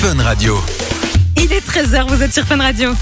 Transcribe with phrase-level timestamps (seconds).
[0.00, 0.62] Fun Radio.
[1.36, 2.94] Il est 13h, vous êtes sur Fun Radio.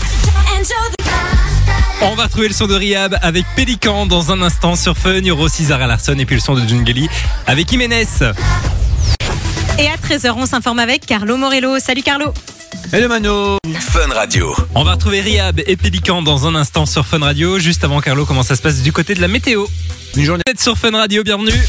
[2.00, 5.18] On va retrouver le son de Rihab avec Pélican dans un instant sur Fun.
[5.18, 7.10] Il y aura aussi Zara Larson et puis le son de Jungeli
[7.46, 8.06] avec Jiménez.
[9.78, 11.78] Et à 13h, on s'informe avec Carlo Morello.
[11.78, 12.32] Salut Carlo.
[12.90, 13.58] Hello Mano.
[13.78, 14.54] Fun Radio.
[14.74, 17.58] On va retrouver Rihab et Pélican dans un instant sur Fun Radio.
[17.58, 19.66] Juste avant Carlo, comment ça se passe du côté de la météo?
[20.16, 21.60] Une journée sur Fun Radio, bienvenue.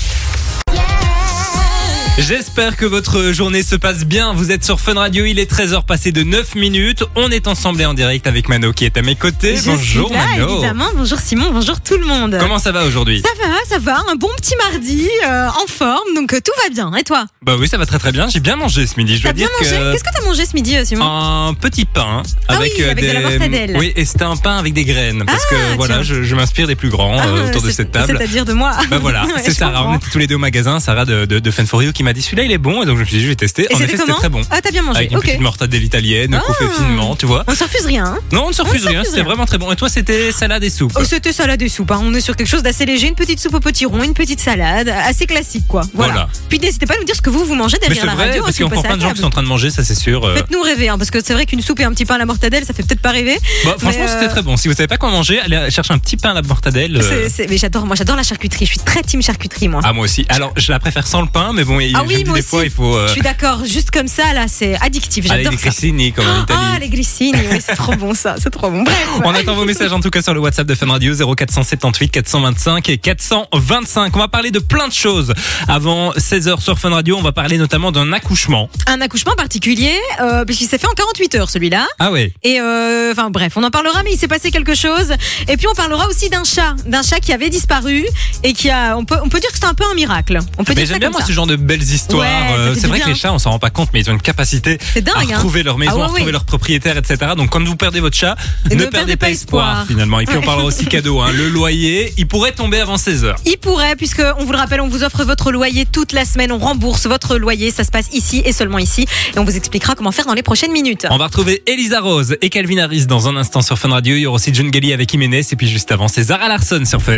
[2.17, 4.33] J'espère que votre journée se passe bien.
[4.33, 7.03] Vous êtes sur Fun Radio, il est 13h passé de 9 minutes.
[7.15, 9.55] On est ensemble et en direct avec Mano qui est à mes côtés.
[9.55, 10.53] Je bonjour suis là, Mano.
[10.53, 10.87] évidemment.
[10.95, 12.35] Bonjour Simon, bonjour tout le monde.
[12.39, 13.21] Comment ça va aujourd'hui?
[13.23, 13.99] Ça va, ça va.
[14.11, 16.91] Un bon petit mardi, euh, en forme, donc euh, tout va bien.
[16.99, 17.27] Et toi?
[17.43, 18.27] Bah oui, ça va très très bien.
[18.29, 19.15] J'ai bien mangé ce midi.
[19.17, 19.83] Je T'as dois bien dire mangé?
[19.83, 21.05] Que Qu'est-ce que t'as mangé ce midi, euh, Simon?
[21.05, 23.75] Un petit pain Ah avec, oui, avec de la mortadelle.
[23.77, 26.03] Oui, et c'était un pain avec des graines parce Ah, que voilà, tiens.
[26.03, 28.17] je, je m'inspire des plus grands euh, Ah, autour de c'est- cette table.
[28.17, 28.71] C'est-à-dire de moi.
[28.89, 29.73] Bah voilà, Ouais, c'est je Sarah.
[29.83, 29.93] comprends.
[29.93, 30.79] On était tous les deux au magasin.
[30.79, 32.85] Sarah de, de, de Fun for You qui m'a dit celui-là il est bon et
[32.85, 33.63] donc je me suis dit je vais tester.
[33.69, 34.41] Et en c'était effet, c'était très bon.
[34.49, 34.97] Ah, t'as bien mangé.
[34.99, 36.43] Avec une petite mortadelle italienne, Ah.
[36.45, 37.43] coupée finement, tu vois.
[37.47, 38.05] On ne refuse rien.
[38.05, 38.17] hein.
[38.31, 39.03] Non, on ne se refuse se rien.
[39.03, 39.71] C'était vraiment très bon.
[39.71, 40.93] Et toi, c'était salade et soupe.
[40.99, 41.91] Oh, C'était salade et soupe.
[41.91, 41.99] hein.
[42.01, 44.89] On est sur quelque chose d'assez léger, une petite soupe au potiron, une petite salade,
[44.89, 45.81] assez classique quoi.
[45.93, 46.13] Voilà.
[46.13, 46.29] Voilà.
[46.49, 48.41] Puis n'hésitez pas à nous dire ce que vous vous mangez derrière la vrai radio.
[48.43, 49.95] hein, parce passez à plein de gens qui sont en train de manger, ça c'est
[49.95, 50.25] sûr.
[50.25, 50.35] euh.
[50.35, 52.25] Faites-nous rêver, hein, parce que c'est vrai qu'une soupe et un petit pain à la
[52.25, 53.37] mortadelle, ça fait peut-être pas rêver.
[53.65, 54.55] Bah, franchement, c'était euh, très bon.
[54.57, 56.97] Si vous savez pas quoi manger, allez chercher un petit pain à la mortadelle.
[57.01, 57.29] euh.
[57.49, 58.65] Mais j'adore, moi j'adore la charcuterie.
[58.65, 59.81] Je suis très team charcuterie, moi.
[59.83, 60.25] Ah moi aussi.
[60.29, 62.49] Alors je la préfère sans le pain, mais bon, il- Ah oui, moi des aussi.
[62.49, 62.95] fois il faut.
[62.95, 65.25] euh, Je suis d'accord, juste comme ça, là, c'est addictif.
[65.29, 65.69] Allez, J'adore des ça.
[65.69, 66.59] grissini comme en Italie.
[66.61, 68.83] Ah, les grissini, oui, c'est trop bon ça, c'est trop bon.
[68.83, 69.07] Bref.
[69.23, 72.89] On attend vos messages en tout cas sur le WhatsApp de Fun Radio 0478 425
[72.89, 74.15] et 425.
[74.15, 75.33] On va parler de plein de choses.
[75.67, 78.69] Avant 16h sur Fun Radio, on va parler notamment d'un accouchement.
[78.87, 81.87] Un accouchement particulier, euh, puisqu'il s'est fait en 48 heures celui-là.
[81.99, 82.33] Ah ouais.
[82.43, 85.13] Et euh, enfin bref, on en parlera, mais il s'est passé quelque chose.
[85.47, 88.05] Et puis on parlera aussi d'un chat, d'un chat qui avait disparu
[88.43, 90.39] et qui a, on peut, on peut dire que c'est un peu un miracle.
[90.57, 91.27] On peut Mais dire ça j'aime bien comme moi ça.
[91.27, 92.21] ce genre de belles histoires.
[92.21, 94.13] Ouais, Euh, c'est vrai que les chats, on s'en rend pas compte, mais ils ont
[94.13, 95.23] une capacité dingue, à hein.
[95.35, 96.31] retrouver leur maison, Ah ouais, à retrouver oui.
[96.31, 97.17] leur propriétaire, etc.
[97.35, 98.35] Donc quand vous perdez votre chat,
[98.71, 100.19] ne, perdez, pas espoir, finalement.
[100.19, 101.31] Et puis on parlera aussi cadeau, hein.
[101.35, 103.35] le loyer, il pourrait tomber avant 16h.
[103.45, 106.51] Il pourrait, puisque on vous le rappelle, on vous offre votre loyer toute la semaine,
[106.51, 109.05] on rembourse votre loyer, ça se passe ici et seulement ici,
[109.35, 111.05] et on vous expliquera comment faire dans les prochaines minutes.
[111.09, 114.15] On va retrouver Elisa Rose et Calvin Harris dans un instant sur Fun Radio.
[114.15, 116.83] Il y aura aussi John Gelly avec Jiménez et puis juste avant c'est Zara Larson
[116.85, 117.17] sur Fun.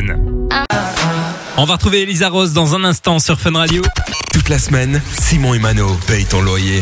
[1.62, 3.82] On va retrouver Elisa Rose dans un instant sur Fun Radio.
[4.32, 6.82] Toute la semaine, Simon et Mano payent ton loyer.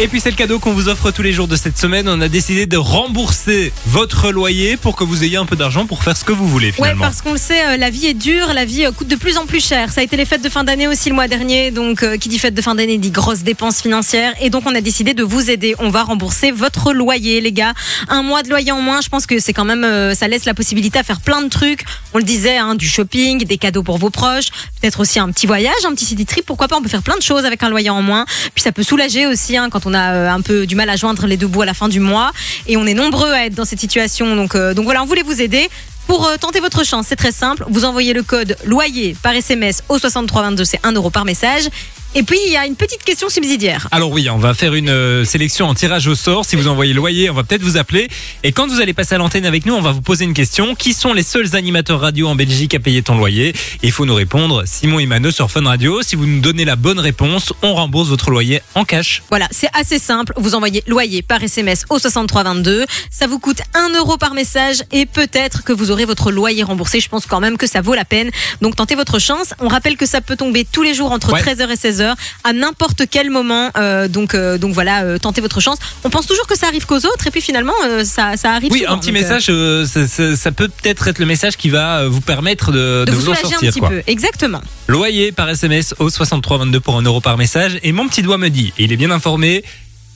[0.00, 2.08] Et puis c'est le cadeau qu'on vous offre tous les jours de cette semaine.
[2.08, 6.02] On a décidé de rembourser votre loyer pour que vous ayez un peu d'argent pour
[6.02, 7.04] faire ce que vous voulez Ouais, finalement.
[7.04, 9.38] parce qu'on le sait, euh, la vie est dure, la vie euh, coûte de plus
[9.38, 9.92] en plus cher.
[9.92, 12.28] Ça a été les fêtes de fin d'année aussi le mois dernier, donc euh, qui
[12.28, 14.34] dit fête de fin d'année dit grosses dépenses financières.
[14.40, 15.76] Et donc on a décidé de vous aider.
[15.78, 17.72] On va rembourser votre loyer, les gars.
[18.08, 20.44] Un mois de loyer en moins, je pense que c'est quand même, euh, ça laisse
[20.44, 21.84] la possibilité à faire plein de trucs.
[22.14, 24.48] On le disait, hein, du shopping, des cadeaux pour vos proches,
[24.80, 26.44] peut-être aussi un petit voyage, un petit city trip.
[26.46, 28.26] Pourquoi pas On peut faire plein de choses avec un loyer en moins.
[28.56, 30.96] Puis ça peut soulager aussi hein, quand on a euh, un peu du mal à
[30.96, 32.32] joindre les deux bouts à la fin du mois.
[32.66, 34.36] Et on est nombreux à être dans cette situation.
[34.36, 35.68] Donc, euh, donc voilà, on voulait vous aider.
[36.06, 37.64] Pour euh, tenter votre chance, c'est très simple.
[37.68, 41.68] Vous envoyez le code loyer par SMS au 6322, c'est 1 euro par message.
[42.16, 43.88] Et puis, il y a une petite question subsidiaire.
[43.90, 46.44] Alors oui, on va faire une euh, sélection en tirage au sort.
[46.44, 48.08] Si vous envoyez le loyer, on va peut-être vous appeler.
[48.44, 50.76] Et quand vous allez passer à l'antenne avec nous, on va vous poser une question.
[50.76, 53.52] Qui sont les seuls animateurs radio en Belgique à payer ton loyer?
[53.82, 54.62] Il faut nous répondre.
[54.64, 56.02] Simon et Mano sur Fun Radio.
[56.02, 59.22] Si vous nous donnez la bonne réponse, on rembourse votre loyer en cash.
[59.30, 60.34] Voilà, c'est assez simple.
[60.36, 62.86] Vous envoyez loyer par SMS au 6322.
[63.10, 67.00] Ça vous coûte 1 euro par message et peut-être que vous aurez votre loyer remboursé.
[67.00, 68.30] Je pense quand même que ça vaut la peine.
[68.60, 69.52] Donc tentez votre chance.
[69.58, 71.40] On rappelle que ça peut tomber tous les jours entre Ouais.
[71.40, 72.03] 13h et 16h
[72.44, 73.70] à n'importe quel moment.
[73.76, 75.78] Euh, donc, euh, donc voilà, euh, tentez votre chance.
[76.04, 77.72] On pense toujours que ça arrive qu'aux autres et puis finalement,
[78.04, 78.92] ça, ça arrive Oui, souvent.
[78.92, 79.46] un petit Donc, message,
[79.86, 83.20] ça, ça- ça peut peut-être être le message qui va vous permettre de, de, vous
[83.20, 83.70] vous en soulager un sortir.
[83.72, 83.88] petit quoi.
[83.90, 84.02] peu.
[84.06, 84.60] Exactement.
[84.88, 87.78] Loyer par SMS au 6322 pour 1 euro par message.
[87.82, 89.64] Et mon petit doigt me dit, et il est bien informé,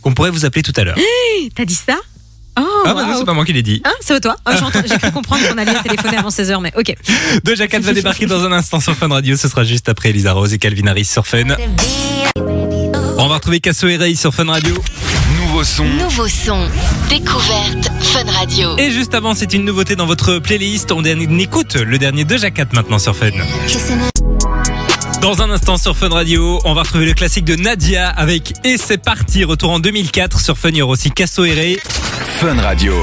[0.02, 0.96] qu'on pourrait vous appeler tout à l'heure.
[1.54, 1.96] T'as dit ça?
[2.60, 3.80] Oh, Ah bah non, c'est pas moi qui l'ai dit.
[3.84, 6.72] Hein, c'est toi Ah, j'ai entendu- J'ai cru comprendre qu'on allait téléphoner avant 16h, mais
[6.76, 6.94] ok.
[7.44, 9.36] Doja Cat va débarquer dans un instant sur Fun Radio.
[9.36, 11.44] Ce sera juste après Elisa Rose et Calvin Harris sur Fun.
[13.20, 14.74] On va retrouver Casso et Ray sur Fun Radio.
[15.40, 16.58] Nouveau son, Nouveau son.
[17.08, 18.76] Découverte Fun Radio.
[18.78, 20.92] Et juste avant, c'est une nouveauté dans votre playlist.
[20.92, 23.30] On écoute le dernier Doja Cat maintenant sur Fun.
[25.20, 28.76] Dans un instant sur Fun Radio, on va retrouver le classique de Nadia avec Et
[28.76, 30.70] c'est parti, retour en 2004 sur Fun.
[30.70, 31.44] Il y aura aussi Casso.
[32.40, 32.94] Fun Radio.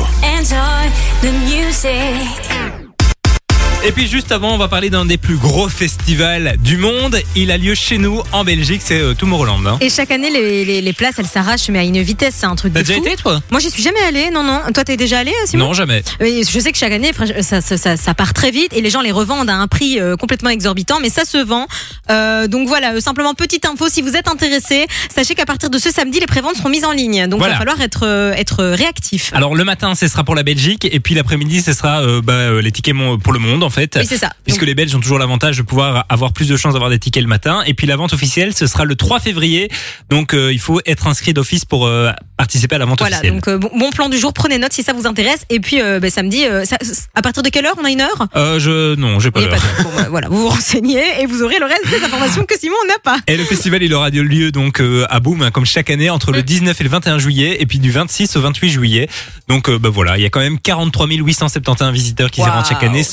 [3.88, 7.20] Et puis juste avant, on va parler d'un des plus gros festivals du monde.
[7.36, 9.64] Il a lieu chez nous en Belgique, c'est euh, Tomorrowland.
[9.68, 9.78] Hein.
[9.80, 12.56] Et chaque année, les, les- les places, elles s'arrachent, mais à une vitesse, c'est un
[12.56, 13.06] truc de T'as déjà fou.
[13.06, 13.42] été toi?
[13.52, 14.32] Moi, j'y suis jamais allée.
[14.32, 14.60] Non, non.
[14.74, 15.66] Toi, t'es déjà allé, Simon?
[15.68, 16.02] Non, jamais.
[16.20, 17.12] Oui, je sais que chaque année,
[17.42, 20.00] ça, ça, ça- ça part très vite et les gens les revendent à un prix
[20.00, 21.68] euh, complètement exorbitant, mais ça se vend.
[22.10, 25.78] Euh, donc voilà, euh, simplement petite info, si vous êtes intéressé, sachez qu'à partir de
[25.78, 27.28] ce samedi, les préventes seront mises en ligne.
[27.28, 27.54] Donc il Voilà.
[27.54, 29.30] va falloir être, euh, être réactif.
[29.36, 32.34] Alors le matin, ce sera pour la Belgique, et puis l'après-midi, ce sera euh, bah,
[32.34, 33.96] euh, les tickets mon- pour le monde en fait.
[34.00, 34.32] oui, c'est ça.
[34.44, 37.00] Puisque Donc, les Belges ont toujours l'avantage de pouvoir avoir plus de chances d'avoir des
[37.00, 37.62] tickets le matin.
[37.66, 39.70] Et puis la vente officielle, ce sera le 3 février.
[40.10, 43.34] Donc euh, il faut être inscrit d'office pour euh, participer à la vente voilà, officielle.
[43.34, 45.46] donc euh, bon, plan du jour, prenez note si ça vous intéresse.
[45.50, 46.78] Et puis bah, samedi, ça-
[47.14, 47.76] à partir de quelle heure?
[47.80, 48.28] On a une heure?
[48.36, 49.56] Euh, je non, j'ai pas l'heure.
[49.84, 52.76] Bon, bah, Voilà, vous vous renseignez et vous aurez le reste des informations que Simon
[52.88, 53.18] n'a pas.
[53.28, 56.42] Et le festival, il aura lieu donc à Boom, hein, comme chaque année, entre le
[56.42, 59.10] 19 et le 21 juillet, et puis du 26 au 28 juillet.
[59.48, 62.66] Donc, bah voilà, il y a quand même 43 871 visiteurs qui s'y Waouh, rendent
[62.66, 63.12] chaque année, c'est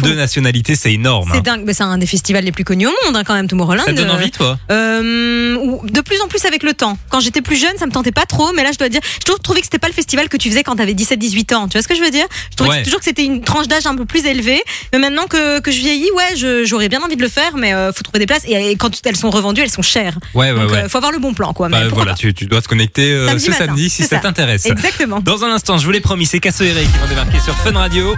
[0.00, 0.16] un truc de 162 fou.
[0.16, 1.28] nationalités, c'est énorme.
[1.32, 1.42] C'est hein.
[1.42, 3.84] dingue, mais c'est un des festivals les plus connus au monde hein, quand même, Tomorrowland.
[3.84, 6.98] Ça te donne envie, toi Euh, de plus en plus avec le temps.
[7.10, 9.40] Quand j'étais plus jeune, ça me tentait pas trop, mais là, je dois dire, toujours
[9.40, 11.68] trouvé que c'était pas le festival que tu faisais quand t'avais 17-18 ans.
[11.68, 12.26] Tu vois ce que je veux dire?
[12.50, 12.82] Je trouvais Ouais.
[12.82, 14.62] toujours que c'était une tranche d'âge un peu plus élevée.
[14.92, 17.72] Mais maintenant que, que je vieillis, ouais, je- j'aurais bien envie de le faire, mais
[17.74, 18.42] euh, faut trouver des places.
[18.46, 20.18] Et, et quand elles sont revendues, elles sont chères.
[20.34, 20.84] Ouais, ouais, Donc, ouais.
[20.84, 21.68] euh, faut avoir le bon plan, quoi.
[21.68, 24.18] Bah, voilà, tu, tu dois te connecter euh, Samedi ce matin, samedi si ça, ça.
[24.18, 24.66] t'intéresse.
[24.66, 25.20] Exactement.
[25.20, 28.14] Dans un instant, je vous l'ai promis, c'est Casso qui vont débarquer sur Fun Radio.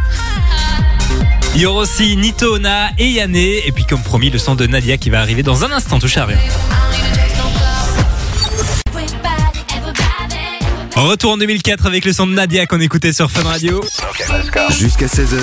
[1.54, 3.66] Il y aura aussi Nito, Ona et Yanné.
[3.66, 5.99] Et puis, comme promis, le son de Nadia qui va arriver dans un instant.
[5.99, 6.38] Touche à rien.
[10.96, 13.82] Retour en 2004 avec le son de Nadia qu'on écoutait sur Fun Radio.
[14.78, 15.38] Jusqu'à 16h,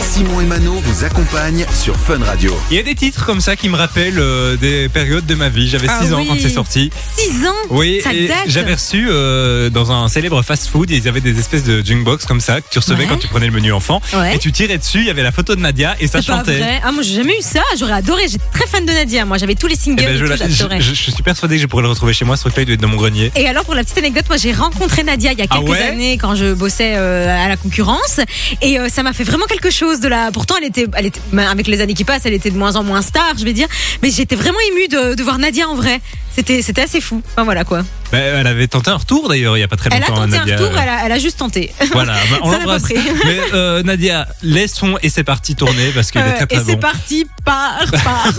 [0.00, 2.56] Simon et Mano vous accompagnent sur Fun Radio.
[2.70, 5.48] Il y a des titres comme ça qui me rappellent euh, des périodes de ma
[5.48, 5.68] vie.
[5.68, 6.26] J'avais Ah 6 ans oui.
[6.28, 6.90] quand c'est sorti.
[7.16, 8.00] 6 ans Oui,
[8.46, 12.60] j'avais reçu euh, dans un célèbre fast-food, ils avaient des espèces de jukebox comme ça
[12.60, 13.06] que tu recevais Ouais.
[13.08, 14.00] quand tu prenais le menu enfant.
[14.14, 14.36] Ouais.
[14.36, 16.58] Et tu tirais dessus, il y avait la photo de Nadia et ça pas chantait.
[16.58, 16.80] vrai.
[16.84, 17.62] Ah, moi, j'ai jamais eu ça.
[17.78, 18.22] J'aurais adoré.
[18.28, 19.24] J'étais très fan de Nadia.
[19.24, 20.04] Moi, j'avais tous les Eh singles.
[20.04, 20.80] ben, et je, tout, la- j'adorais.
[20.80, 22.36] je- je- je suis persuadé que je pourrais le retrouver chez moi.
[22.36, 23.32] Ce truc-là, il doit être dans mon grenier.
[23.36, 25.70] Et alors pour la petite anecdote, moi j'ai rencontré Nadia il y a Ah quelques
[25.70, 28.20] ouais années quand je bossais euh, à la concurrence
[28.62, 30.30] et euh, ça m'a fait vraiment quelque chose de la.
[30.32, 32.76] Pourtant elle était, elle était, ben, avec les années qui passent, elle était de moins
[32.76, 33.68] en moins star, je vais dire.
[34.02, 36.00] Mais j'étais vraiment émue de, de voir Nadia en vrai.
[36.34, 37.20] C'était, c'était assez fou.
[37.32, 37.82] Enfin voilà quoi.
[38.12, 40.22] Ben, elle avait tenté un retour d'ailleurs il y a pas très Elle a longtemps.
[40.24, 40.54] tenté Nadia.
[40.54, 41.72] un retour, elle a, elle a juste tenté.
[41.92, 42.84] Voilà, ben, on l'embrasse.
[42.88, 47.26] Mais euh, Nadia, laissons et c'est parti tourner parce est Euh, très et c'est parti,
[47.44, 48.32] part, part.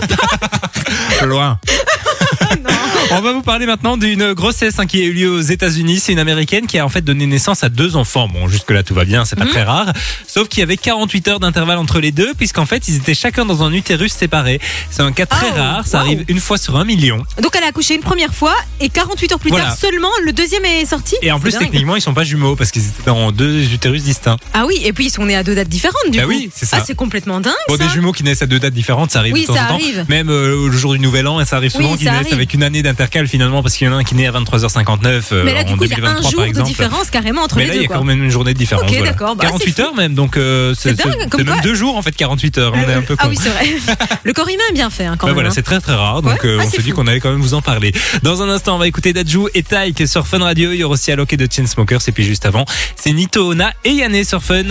[1.26, 1.60] Loin.
[2.64, 2.70] non.
[3.12, 6.00] On va vous parler maintenant d'une grossesse hein, qui a eu lieu aux États-Unis.
[6.00, 8.28] C'est une américaine qui a en fait donné naissance à deux enfants.
[8.28, 9.52] Bon, jusque-là tout va bien, c'est pas Mhm.
[9.52, 9.94] très rare.
[10.28, 13.46] Sauf qu'il y avait 48 heures d'intervalle entre les deux, puisqu'en fait ils étaient chacun
[13.46, 14.60] dans un utérus séparé.
[14.90, 16.04] C'est un cas très Oh, rare, ça wow.
[16.06, 17.18] arrive une fois sur un million.
[17.42, 19.76] Donc elle a accouché une première fois et 48 heures plus Voilà.
[19.76, 21.16] seulement le deuxième est sorti.
[21.22, 21.62] Et en plus dingue.
[21.64, 24.38] techniquement ils sont pas jumeaux parce qu'ils étaient dans deux utérus distincts.
[24.54, 26.30] Ah oui, et puis ils sont nés à deux dates différentes du Bah coup.
[26.30, 26.78] oui, c'est ça.
[26.80, 27.54] Ah c'est complètement dingue.
[27.68, 27.84] Bon, ça.
[27.86, 29.68] des jumeaux qui naissent à deux dates différentes, ça arrive Oui, de temps ça en
[29.68, 29.74] temps.
[29.76, 30.06] arrive.
[30.10, 32.34] Même euh, le jour du Nouvel An, et ça arrive souvent Oui, qu'ils naissent arrive.
[32.34, 35.22] avec une année d'intercal finalement, parce qu'il y en a un qui naît à 23h59
[35.32, 37.44] euh, Mais là, du en coup, il y a 2023 un jour de différence carrément
[37.44, 37.80] entre Mais les là, deux.
[37.80, 37.98] il y a quoi.
[37.98, 38.84] quand même une journée de différence.
[38.86, 39.12] Ok, voilà.
[39.12, 42.58] d'accord, bah, 48 c'est heures même, donc euh, c'est même deux jours en fait, 48
[42.58, 42.74] heures.
[42.76, 43.66] On est un peu ah oui, c'est vrai.
[44.24, 45.34] le corps humain est bien fait hein, quand Bah même.
[45.36, 45.54] voilà, hein.
[45.54, 47.42] c'est très très rare, donc euh, ah, on c'est se dit qu'on allait quand même
[47.42, 47.92] vous en parler.
[48.24, 50.72] Dans un instant, on va écouter Dajou et Taïk sur Fun Radio.
[50.72, 52.66] Il y aura aussi Alok et de Chainsmokers, et puis juste avant,
[52.96, 54.64] c'est Nito, Ona et Yanné sur Fun.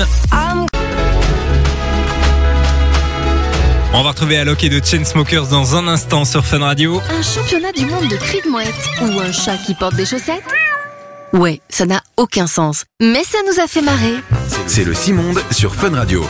[3.93, 7.01] On va retrouver Alok et de Chainsmokers dans un instant sur Fun Radio.
[7.11, 10.45] Un championnat du monde de cris de mouette ou un chat qui porte des chaussettes?
[11.33, 12.85] Ouais, ça n'a aucun sens.
[13.01, 14.17] Mais ça nous a fait marrer.
[14.67, 16.25] C'est le Simonde sur Fun Radio.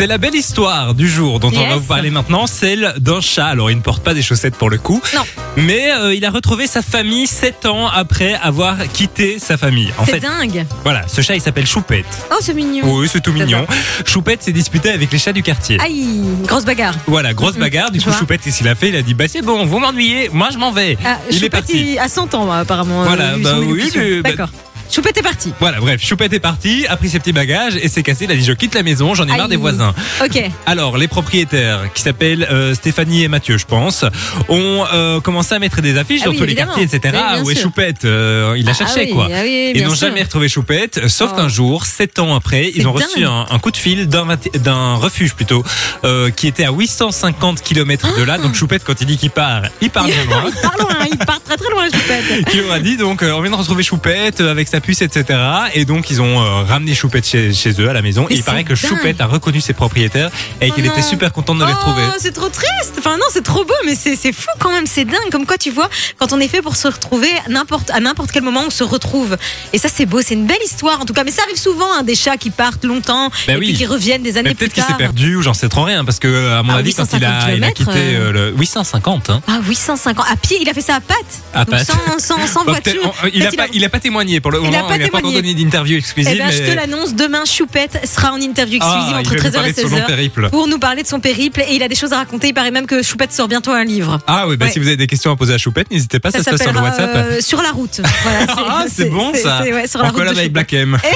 [0.00, 3.48] C'est la belle histoire du jour dont on va vous parler maintenant, celle d'un chat.
[3.48, 5.20] Alors il ne porte pas des chaussettes pour le coup, Non.
[5.58, 9.92] mais euh, il a retrouvé sa famille 7 ans après avoir quitté sa famille.
[9.98, 10.64] En C'est fait, dingue.
[10.84, 12.06] voilà, ce chat il s'appelle Choupette.
[12.32, 12.84] Oh, c'est mignon.
[12.86, 13.66] Oui, c'est tout mignon.
[14.06, 15.78] Choupette s'est disputé avec les chats du quartier.
[15.82, 16.94] Aïe, grosse bagarre.
[17.06, 17.90] Voilà, grosse bagarre.
[17.90, 18.10] Du coup.
[18.10, 18.88] Choupette, qu'est-ce qu'il a fait?
[18.88, 20.96] Il a dit Bah, c'est bon, vous m'ennuyez, moi je m'en vais.
[21.04, 21.92] Ah, il est Choupette, parti.
[21.92, 23.02] il a 100 ans apparemment.
[23.02, 23.90] euh, Voilà, vu bah oui,
[24.22, 24.48] bah- D'accord.
[24.92, 25.52] Choupette est parti.
[25.60, 28.24] Voilà, bref, Choupette est parti, a pris ses petits bagages et s'est cassé.
[28.24, 29.48] Il a dit Je quitte la maison, j'en ai marre Aïe.
[29.50, 29.94] des voisins.
[30.24, 30.42] Ok.
[30.66, 34.04] Alors, les propriétaires, qui s'appellent euh, Stéphanie et Mathieu, je pense,
[34.48, 36.74] ont euh, commencé à mettre des affiches Ah dans oui, tous les évidemment.
[36.74, 37.14] quartiers, etc.
[37.14, 37.62] Oui, bien Où est sûr.
[37.64, 39.28] Choupette Euh, Il la Ah cherchait, oui, quoi.
[39.32, 40.08] ah oui, Ils bien n'ont sûr.
[40.08, 41.36] jamais retrouvé Choupette, sauf Oh.
[41.36, 43.30] qu'un jour, sept ans après, ils ont reçu dingue.
[43.50, 45.62] un, un coup de fil d'un vingt- d'un refuge plutôt,
[46.04, 48.38] euh, qui était à 850 km de là.
[48.38, 50.44] Donc Choupette, quand il dit qu'il part, il part bien loin.
[50.48, 51.84] Il part loin, il part très très loin.
[51.84, 52.24] Choupette.
[52.28, 52.44] Choupette.
[52.50, 55.02] qui leur a dit donc euh, on vient de retrouver Choupette euh, avec sa puce
[55.02, 55.38] etc
[55.74, 58.38] et donc ils ont euh, ramené Choupette chez, chez eux à la maison Mais et
[58.38, 58.76] il paraît que dingue.
[58.76, 62.02] Choupette a reconnu ses propriétaires et Oh qu'il était super content de les retrouver.
[62.08, 62.94] Oh, c'est trop triste.
[62.98, 64.86] Enfin non, c'est trop beau, mais c'est fou quand même.
[64.86, 65.30] C'est dingue.
[65.30, 68.42] Comme quoi, tu vois, quand on est fait pour se retrouver, n'importe à n'importe quel
[68.42, 69.36] moment, on se retrouve.
[69.72, 70.20] Et ça, c'est beau.
[70.22, 71.24] C'est une belle histoire en tout cas.
[71.24, 73.66] Mais ça arrive souvent, hein, des chats qui partent longtemps Ben et oui.
[73.68, 74.92] puis qui reviennent des années Mais plus peut-être qu'il tard.
[74.92, 77.24] s'est perdu ou j'en sais trop rien parce que à mon Ah, avis quand il
[77.24, 79.42] a, 850 il a quitté euh, le 850 hein.
[79.48, 81.16] Ah 850 à pied, il a fait ça à pattes.
[81.54, 81.86] À Donc pattes.
[82.18, 83.00] Sans, sans, sans voiture.
[83.04, 84.96] on- il, a Peut-être pas, il a pas témoigné pour le Il a moment, pas
[84.96, 85.52] il n'a pas encore témoigné.
[85.52, 86.32] donné d'interview exclusive.
[86.34, 89.30] Eh ben, je mais- te l'annonce, demain Choupette sera en interview exclusive ah, il entre
[89.30, 90.48] va nous 13h et parler de son long 16h périple.
[90.50, 92.48] pour nous parler de son périple et il a des choses à raconter.
[92.48, 94.18] Il paraît même que Choupette sort bientôt un livre.
[94.26, 94.72] Ah oui, bah Ouais.
[94.72, 96.72] si vous avez des questions à poser à Choupette, n'hésitez pas, ça, se passe sur
[96.72, 97.10] le WhatsApp.
[97.14, 98.00] euh, sur la route.
[98.22, 99.60] Voilà, Ah, c'est bon ça.
[99.64, 100.52] c'est- ouais, sur On la route collab avec.
[100.52, 100.98] Black M.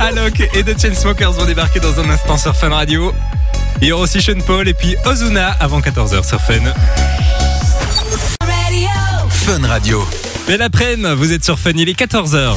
[0.00, 3.12] Alok et The Chainsmokers vont débarquer dans un instant sur Fun Radio.
[3.82, 6.54] Il y aura aussi Sean Paul et puis Ozuna avant 14h sur Fun.
[9.30, 10.06] Fun Radio.
[10.50, 12.56] Belle après-midi, vous êtes sur Fun, il est 14h.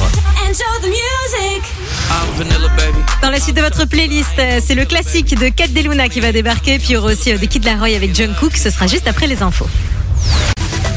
[3.22, 6.32] Dans la suite de votre playlist, euh, c'est le classique de Kat Deluna qui va
[6.32, 6.80] débarquer.
[6.80, 8.56] Puis il y aura aussi euh, des Kid Laroi avec John Cook.
[8.56, 9.68] Ce sera juste après les infos.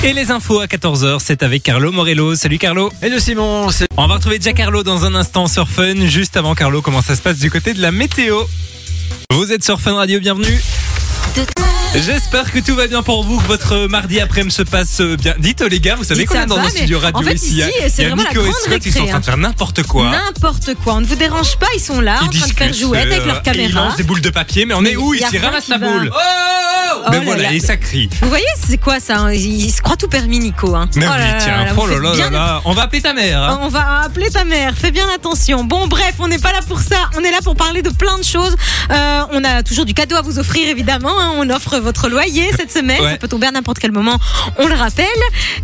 [0.04, 2.34] Et les infos à 14h, c'est avec Carlo Morello.
[2.34, 2.92] Salut Carlo.
[3.00, 6.08] Hello Simon, c'est On va retrouver déjà Carlo dans un instant sur Fun.
[6.08, 8.42] Juste avant Carlo, comment ça se passe du côté de la météo
[9.30, 10.60] Vous êtes sur Fun Radio, bienvenue.
[11.96, 15.34] J'espère que tout va bien pour vous, que votre mardi après-midi se passe bien.
[15.39, 17.48] Dites les gars, vous savez qu'on est dans un studio radio en fait, ici.
[17.53, 20.12] Il y a- la Nico et Scott, ils sont en train de faire n'importe quoi.
[20.12, 20.94] N'importe quoi.
[20.96, 21.65] On ne vous dérange pas.
[21.75, 23.86] Ils sont là, en train de faire jouette avec euh, leur et Ils caméra.
[23.86, 25.38] lancent des boules de papier, mais on est où ici?
[25.39, 25.77] Ramasse va.
[25.79, 26.12] boule.
[26.13, 27.53] Oh Ben là voilà, là.
[27.53, 28.10] et ça crie.
[28.22, 29.34] Vous voyez, c'est quoi ça hein?
[29.34, 30.75] Il, se croit tout permis, Nico.
[30.75, 30.89] Hein.
[30.96, 32.62] Mais Oh oui, tiens, là, oh là là là.
[32.65, 33.41] On va appeler ta mère.
[33.41, 33.60] hein.
[33.62, 35.63] On va appeler ta mère, fais bien attention.
[35.63, 37.10] Bon, bref, on n'est pas là pour ça.
[37.17, 38.56] On est là pour parler de plein de choses.
[38.91, 41.20] Euh, on a toujours du cadeau à vous offrir, évidemment.
[41.20, 41.34] hein.
[41.38, 43.01] On offre votre loyer cette semaine.
[43.01, 43.12] Ouais.
[43.12, 44.17] Ça peut tomber à n'importe quel moment.
[44.57, 45.05] On le rappelle.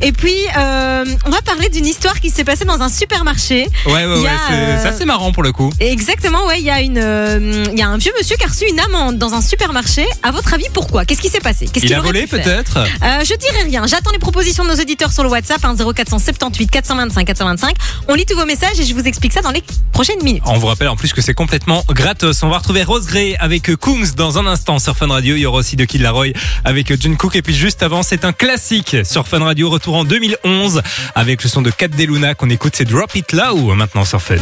[0.01, 3.67] Et puis, euh, on va parler d'une histoire qui s'est passée dans un supermarché.
[3.85, 5.71] Ouais, ouais, ouais, euh, c'est assez marrant pour le coup.
[5.79, 6.59] Exactement, ouais.
[6.59, 8.79] Il y a une, euh, il y a un vieux monsieur qui a reçu une
[8.79, 10.05] amende dans un supermarché.
[10.23, 11.05] À votre avis, pourquoi?
[11.05, 11.65] Qu'est-ce qui s'est passé?
[11.65, 12.77] Qu'est-ce Il qu'il a volé peut-être?
[12.77, 13.85] Euh, je dirais rien.
[13.87, 17.75] J'attends les propositions de nos auditeurs sur le WhatsApp, hein, 0478 425 425.
[18.07, 20.43] On lit tous vos messages et je vous explique ça dans les prochaines minutes.
[20.45, 22.43] On vous rappelle en plus que c'est complètement gratos.
[22.43, 25.35] On va retrouver Rose Gray avec Kungs dans un instant sur Fun Radio.
[25.35, 26.33] Il y aura aussi de Kid Laroi
[26.63, 27.35] avec John Cook.
[27.35, 29.69] Et puis juste avant, c'est un classique sur Fun Radio.
[29.69, 30.81] Retour en 2011
[31.15, 32.73] avec le son de Kat Deluna qu'on écoute.
[32.75, 34.35] C'est Drop It Low maintenant sur Fun.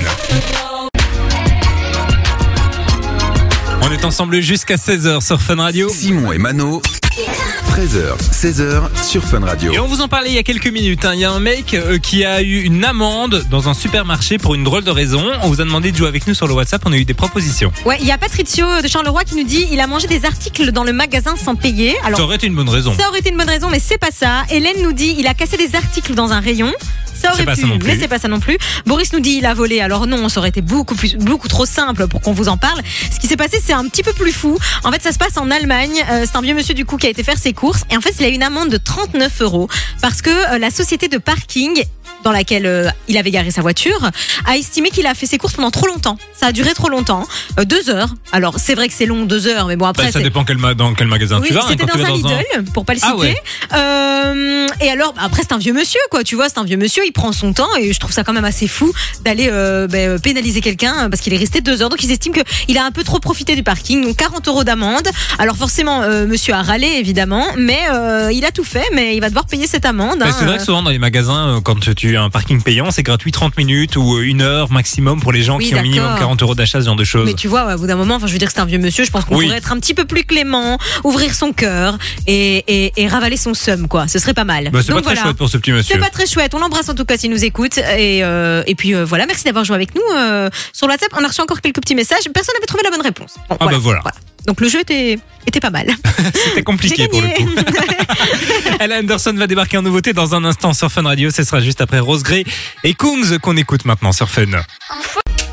[3.81, 5.89] On est ensemble jusqu'à 16h sur Fun Radio.
[5.89, 6.81] Simon et Mano.
[7.69, 9.71] 13h, 16h sur Fun Radio.
[9.71, 11.05] Et on vous en parlait il y a quelques minutes.
[11.05, 11.11] hein.
[11.13, 14.55] Il y a un mec euh, qui a eu une amende dans un supermarché pour
[14.55, 15.23] une drôle de raison.
[15.43, 16.81] On vous a demandé de jouer avec nous sur le WhatsApp.
[16.85, 17.71] On a eu des propositions.
[17.85, 20.71] Ouais, il y a Patricio de Charleroi qui nous dit il a mangé des articles
[20.73, 21.95] dans le magasin sans payer.
[22.03, 22.93] Alors Ça aurait été une bonne raison.
[22.99, 24.43] ça aurait été une bonne raison, mais c'est pas ça.
[24.49, 26.73] Hélène nous dit il a cassé des articles dans un rayon.
[27.21, 28.57] Ça aurait pu, mais c'est pas ça non plus.
[28.85, 29.79] Boris nous dit il a volé.
[29.81, 32.81] Alors non, ça aurait été beaucoup plus, beaucoup trop simple pour qu'on vous en parle.
[33.11, 34.57] Ce qui s'est passé, c'est un petit peu plus fou.
[34.83, 36.03] En fait, ça se passe en Allemagne.
[36.09, 38.01] Euh, c'est un vieux monsieur du coup qui a été faire ses courses et en
[38.01, 39.67] fait, il a eu une amende de 39 euros
[40.01, 41.83] parce que euh, la société de parking
[42.23, 44.09] dans laquelle euh, il avait garé sa voiture,
[44.45, 46.17] a estimé qu'il a fait ses courses pendant trop longtemps.
[46.33, 47.27] Ça a duré trop longtemps,
[47.59, 48.09] Euh, deux heures.
[48.31, 50.43] Alors c'est vrai que c'est long, deux heures, mais bon après Bah, ça c'est- dépend
[50.43, 51.61] quel ma- dans quel magasin oui, tu vas.
[51.61, 53.19] hein, c'était quand dans tu un vas Lidl, pour pas le Ah citer.
[53.21, 53.35] ouais.
[53.91, 56.23] Euh, et alors, bah, après, c'est un vieux monsieur, quoi.
[56.23, 58.33] Tu vois, c'est un vieux monsieur, il prend son temps et je trouve ça quand
[58.33, 58.91] même assez fou
[59.23, 61.89] d'aller euh, ben, pénaliser quelqu'un parce qu'il est resté deux heures.
[61.89, 62.35] Donc, ils estiment
[62.67, 64.03] qu'il a un peu trop profité du parking.
[64.03, 65.07] Donc, 40 euros d'amende.
[65.39, 69.19] Alors, forcément, euh, monsieur a râlé, évidemment, mais euh, il a tout fait, mais il
[69.21, 70.19] va devoir payer cette amende.
[70.19, 70.35] Mais hein.
[70.37, 73.31] c'est vrai que souvent dans les magasins, euh, quand tu un parking payant, c'est gratuit
[73.31, 76.19] 30 minutes ou euh, une heure maximum pour les gens Oui, qui ont minimum d'accord.
[76.19, 77.25] 40 euros d'achat, ce genre de choses.
[77.25, 78.79] Mais tu vois, au bout d'un moment, enfin, je veux dire que c'est un vieux
[78.79, 79.03] monsieur.
[79.05, 79.45] Je pense qu'on Oui.
[79.45, 83.53] pourrait être un petit peu plus clément, ouvrir son cœur et, et, et ravaler son
[83.53, 84.07] seum, quoi.
[84.07, 84.69] Ce serait pas mal.
[84.71, 85.21] Bah, c'est pas très voilà.
[85.21, 85.95] chouette pour ce petit monsieur.
[85.95, 86.53] C'est pas très chouette.
[86.53, 87.77] On l'embrasse en tout cas s'il nous écoute.
[87.77, 91.09] Et, euh, et puis euh, voilà, merci d'avoir joué avec nous euh, sur WhatsApp.
[91.17, 92.23] On a reçu encore quelques petits messages.
[92.33, 93.35] Personne n'avait trouvé la bonne réponse.
[93.49, 94.01] Bon, Ah bah voilà.
[94.45, 95.87] Donc le jeu était, était pas mal.
[96.33, 97.49] C'était compliqué pour le coup.
[98.79, 101.29] Ella Anderson va débarquer en nouveauté dans un instant sur Fun Radio.
[101.29, 102.45] Ce sera juste après Rose Gray
[102.83, 104.45] et Kungs qu'on écoute maintenant sur Fun.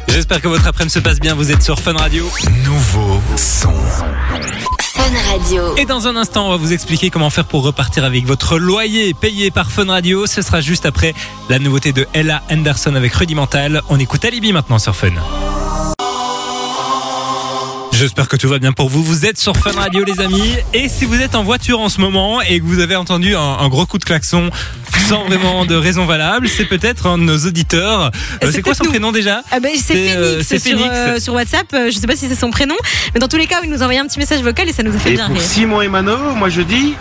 [0.08, 1.34] J'espère que votre après-midi se passe bien.
[1.34, 2.28] Vous êtes sur Fun Radio.
[2.64, 3.74] Nouveau son.
[4.94, 5.76] Fun Radio.
[5.76, 9.14] Et dans un instant, on va vous expliquer comment faire pour repartir avec votre loyer
[9.14, 10.26] payé par Fun Radio.
[10.26, 11.14] Ce sera juste après
[11.48, 13.82] la nouveauté de Ella Anderson avec Rudimental.
[13.90, 15.12] On écoute Alibi maintenant sur Fun.
[17.98, 19.02] J'espère que tout va bien pour vous.
[19.02, 20.54] Vous êtes sur Fun Radio, les amis.
[20.72, 23.40] Et si vous êtes en voiture en ce moment et que vous avez entendu un,
[23.40, 24.50] un gros coup de klaxon
[25.08, 28.02] sans vraiment de raison valable, c'est peut-être un de nos auditeurs.
[28.04, 28.10] Euh,
[28.42, 28.90] C'est c'est quoi son nous.
[28.90, 30.94] prénom déjà Ah ben, c'est C'est, euh, Phoenix, c'est sur, Phoenix.
[30.96, 31.66] euh, sur WhatsApp.
[31.74, 32.76] Euh, Je sais pas si c'est son prénom,
[33.14, 34.84] mais dans tous les cas, il nous a envoyé un petit message vocal et ça
[34.84, 35.44] nous a fait Et bien pour rire.
[35.44, 36.94] Simon et Mano, moi je dis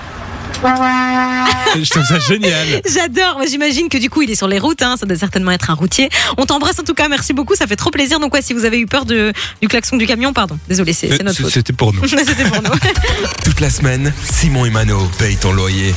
[1.75, 2.81] Je trouve ça génial.
[2.91, 3.37] J'adore.
[3.37, 4.81] Moi, J'imagine que du coup, il est sur les routes.
[4.81, 4.95] Hein.
[4.97, 6.09] Ça doit certainement être un routier.
[6.37, 7.07] On t'embrasse en tout cas.
[7.07, 7.55] Merci beaucoup.
[7.55, 8.19] Ça fait trop plaisir.
[8.19, 10.57] Donc, ouais, si vous avez eu peur de, du klaxon du camion, pardon.
[10.67, 11.51] Désolé, c'est c'est notre faute.
[11.51, 12.07] C'était pour nous.
[12.07, 12.69] C'était pour nous.
[13.43, 15.93] Toute la semaine, Simon et Mano payent ton loyer.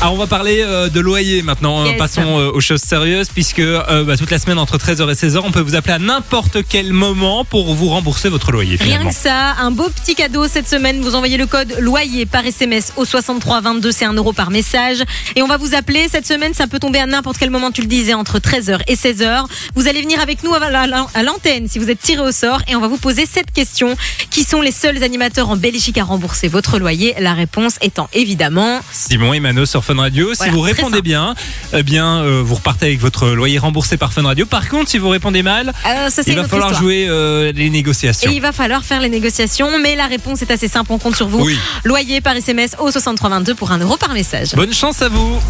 [0.00, 1.84] Alors on va parler euh, de loyer maintenant.
[1.84, 1.98] Yes.
[1.98, 5.40] Passons euh, aux choses sérieuses puisque euh, bah, toute la semaine entre 13h et 16h,
[5.42, 9.10] on peut vous appeler à n'importe quel moment pour vous rembourser votre loyer Rien finalement.
[9.10, 11.00] que ça, un beau petit cadeau cette semaine.
[11.00, 14.98] Vous envoyez le code loyer par SMS au 6322, c'est 1 euro par message.
[15.34, 16.54] Et on va vous appeler cette semaine.
[16.54, 19.46] Ça peut tomber à n'importe quel moment, tu le disais, entre 13h et 16h.
[19.74, 22.80] Vous allez venir avec nous à l'antenne si vous êtes tiré au sort et on
[22.80, 23.96] va vous poser cette question.
[24.30, 28.78] Qui sont les seuls animateurs en Belgique à rembourser votre loyer La réponse étant évidemment
[28.92, 30.34] Simon et Mano sur Fun Radio.
[30.34, 31.34] Si Voilà, vous répondez bien,
[31.72, 34.44] eh bien euh, vous repartez avec votre loyer remboursé par Fun Radio.
[34.44, 36.82] Par contre, si vous répondez mal, Euh, ça il va falloir histoire.
[36.82, 38.30] jouer euh, les négociations.
[38.30, 41.16] Et il va falloir faire les négociations, mais la réponse est assez simple, on compte
[41.16, 41.42] sur vous.
[41.42, 41.58] Oui.
[41.84, 44.54] Loyer par SMS au 6322 pour 1 euro par message.
[44.54, 45.40] Bonne chance à vous.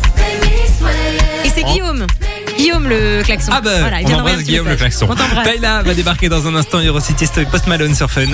[1.44, 2.06] Et c'est Guillaume.
[2.56, 3.50] Guillaume le klaxon.
[3.52, 5.08] Ah bah, Voilà, il on vient embrasse Guillaume le klaxon.
[5.42, 6.78] Taïla va débarquer dans un instant.
[6.80, 8.26] Eurocity avec Post Malone sur Fun.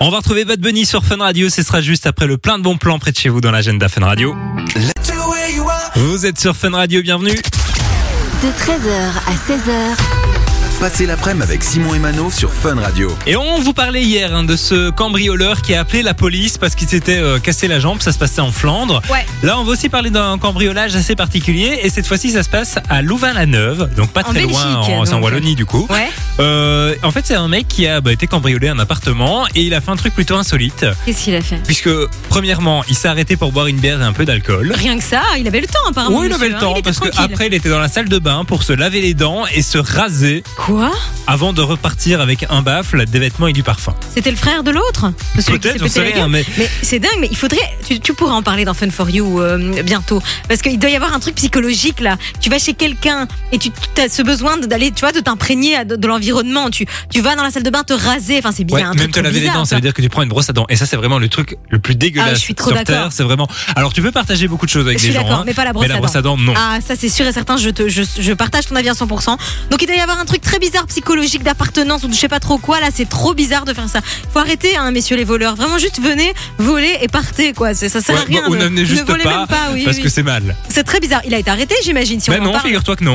[0.00, 1.48] On va retrouver Bad Bunny sur Fun Radio.
[1.50, 3.88] Ce sera juste après le plein de bons plans près de chez vous dans l'agenda
[3.88, 4.36] Fun Radio.
[6.00, 7.34] Vous êtes sur Fun Radio, bienvenue.
[7.34, 8.92] De 13h
[9.26, 9.98] à 16h,
[10.80, 13.10] Passez l'après-midi avec Simon et Mano sur Fun Radio.
[13.26, 16.76] Et on vous parlait hier hein, de ce cambrioleur qui a appelé la police parce
[16.76, 18.00] qu'il s'était euh, cassé la jambe.
[18.00, 19.02] Ça se passait en Flandre.
[19.10, 19.26] Ouais.
[19.42, 21.80] Là, on va aussi parler d'un cambriolage assez particulier.
[21.82, 23.92] Et cette fois-ci, ça se passe à Louvain-la-Neuve.
[23.96, 25.20] Donc pas En très loin, en, c'est en.
[25.20, 25.84] Wallonie du coup.
[25.90, 26.10] Ouais.
[26.38, 29.74] Euh, en fait, c'est un mec qui a bah, été cambriolé un appartement et il
[29.74, 30.86] a fait un truc plutôt insolite.
[31.04, 31.60] Qu'est-ce qu'il a fait?
[31.64, 31.90] Puisque,
[32.28, 34.72] premièrement, il s'est arrêté pour boire une bière et un peu d'alcool.
[34.76, 36.20] Rien que ça, il avait le temps apparemment.
[36.20, 36.60] Oui, il avait le hein.
[36.60, 37.32] temps était parce que tranquille.
[37.34, 39.78] après il était dans la salle de bain pour se laver les dents et se
[39.78, 40.67] raser Quoi?
[41.26, 43.94] Avant de repartir avec un baffle, des vêtements et du parfum.
[44.14, 46.30] C'était le frère de l'autre Celui qui Peut-être, s'est j'en pété sais la rien, gueule
[46.30, 47.58] mais Mais c'est dingue, mais il faudrait.
[47.86, 50.22] Tu, tu pourras en parler dans Fun for You euh, bientôt.
[50.48, 52.16] Parce qu'il doit y avoir un truc psychologique là.
[52.40, 55.96] Tu vas chez quelqu'un et tu as ce besoin d'aller, tu vois, de t'imprégner de,
[55.96, 56.70] de l'environnement.
[56.70, 58.38] Tu, tu vas dans la salle de bain te raser.
[58.38, 58.76] Enfin, c'est bien.
[58.76, 60.08] Ouais, un même truc te trop laver les bizarre, dents, ça veut dire que tu
[60.08, 60.66] prends une brosse à dents.
[60.68, 62.94] Et ça, c'est vraiment le truc le plus dégueulasse Ah, je suis trop sur d'accord.
[62.94, 63.12] Terre.
[63.12, 63.48] C'est vraiment.
[63.76, 65.54] Alors, tu peux partager beaucoup de choses avec Je suis des gens, d'accord, hein, mais
[65.54, 66.54] pas la brosse à dents, non.
[66.56, 69.36] Ah, ça c'est sûr et certain, je, te, je, je partage ton avis à 100%.
[69.70, 72.28] Donc il doit y avoir un truc très bizarre psychologique d'appartenance ou de je sais
[72.28, 72.80] pas trop quoi.
[72.80, 74.00] Là, c'est trop bizarre de faire ça.
[74.32, 75.56] Faut arrêter, hein, messieurs les voleurs.
[75.56, 77.74] Vraiment, juste venez, voler et partez, quoi.
[77.74, 78.48] C'est- Ça sert à rien.
[78.48, 80.02] de- ne juste volez pas, même pas, oui, parce oui.
[80.02, 80.56] que c'est mal.
[80.68, 81.22] C'est très bizarre.
[81.24, 83.14] Il a été arrêté, j'imagine, si Mais on non, figure-toi que non.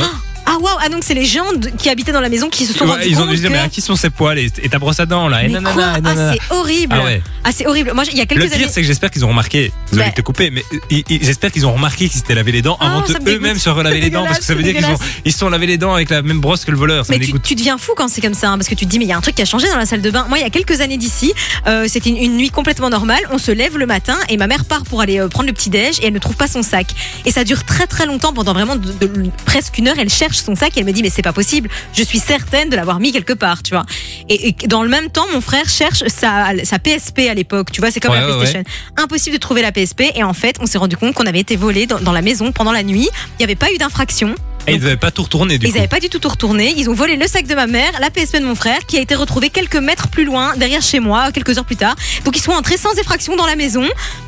[0.53, 2.74] Ah waouh, ah donc c'est les gens de- qui habitaient dans la maison qui se
[2.74, 4.10] sont Ouais, rendus ils ont compte dû se dire, que- mais à qui sont ces
[4.10, 5.43] poils et, et ta brosse à dents là?
[5.43, 5.83] Et Mais nanana, quoi?
[5.83, 6.33] et Ah, nanana.
[6.33, 6.95] c'est horrible.
[7.00, 7.22] Ah ouais.
[7.43, 7.91] Ah, c'est horrible.
[7.93, 8.67] Moi, il y a Le quelques pire, années.
[8.69, 9.72] c'est que j'espère qu'ils ont remarqué.
[9.89, 10.12] Désolé Bah.
[10.12, 12.77] de te couper, mais ils- ils- j'espère qu'ils ont remarqué qu'ils s'étaient lavé les dents
[12.79, 13.39] Ah, avant ça de me dégoûte.
[13.41, 15.50] eux-mêmes se relaver les dents, parce que ça veut dire qu'ils ont, ils se sont
[15.50, 17.06] lavé les dents avec la même brosse que le voleur.
[17.06, 17.41] Ça Mais me tu, dégoûte.
[17.43, 19.10] tu deviens fou quand c'est comme ça, hein, parce que tu te dis, mais il
[19.10, 20.25] y a un truc qui a changé dans la salle de bain.
[20.30, 21.34] Moi, il y a quelques années d'ici,
[21.67, 23.21] euh, c'était une, une nuit complètement normale.
[23.32, 25.69] On se lève le matin et ma mère part pour aller euh, prendre le petit
[25.69, 26.88] déj et elle ne trouve pas son sac.
[27.25, 29.95] Et ça dure très très longtemps, pendant vraiment de- de- presque une heure.
[29.97, 31.69] Elle cherche son sac et elle me dit, mais c'est pas possible.
[31.93, 33.86] Je suis certaine de l'avoir mis quelque part, tu vois.
[34.29, 37.71] Et, et dans le même temps, mon frère cherche sa, sa PSP à l'époque.
[37.71, 38.63] Tu vois, c'est comme Ouais, la ouais, PlayStation.
[38.97, 40.03] Impossible de trouver la PSP.
[40.15, 42.51] Et en fait, on s'est rendu compte qu'on avait été volé dans, dans la maison
[42.51, 43.10] pendant la nuit.
[43.32, 44.36] Il n'y avait pas eu d'infraction.
[44.67, 45.76] Et ils n'avaient pas tout retourné du Ils coup.
[45.78, 46.73] n'avaient pas du tout tout retourné.
[46.78, 49.02] Ils ont volé le sac de ma mère, la PSP de mon frère, qui a
[49.02, 51.95] été retrouvée quelques mètres plus loin, derrière chez moi, quelques heures plus tard.
[52.23, 53.86] Donc ils sont entrés sans effraction dans la maison.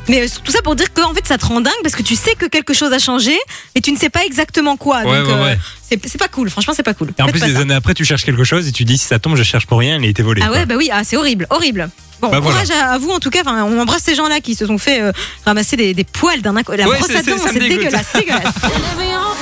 [0.08, 2.02] Mais euh, tout ça pour dire que en fait ça te rend dingue parce que
[2.02, 3.36] tu sais que quelque chose a changé,
[3.74, 4.98] mais tu ne sais pas exactement quoi.
[5.04, 5.58] Ouais, Donc ouais, euh, ouais.
[5.88, 6.50] c'est c'est pas cool.
[6.50, 7.12] Franchement, c'est pas cool.
[7.18, 7.60] Et en Faites plus, des ça.
[7.60, 9.78] années après, tu cherches quelque chose et tu dis si ça tombe, je cherche pour
[9.78, 10.42] rien, il a été volé.
[10.44, 10.56] Ah quoi.
[10.58, 11.88] ouais, bah oui, ah, c'est horrible, horrible.
[12.20, 13.40] Bon, Bah courage à, à vous en tout cas.
[13.42, 15.12] Enfin, on embrasse ces gens-là qui se sont fait euh,
[15.44, 18.54] ramasser des, des poils d'un La Ouais, brosse c'est- à dents, c'est- dégueulasse, dégueulasse.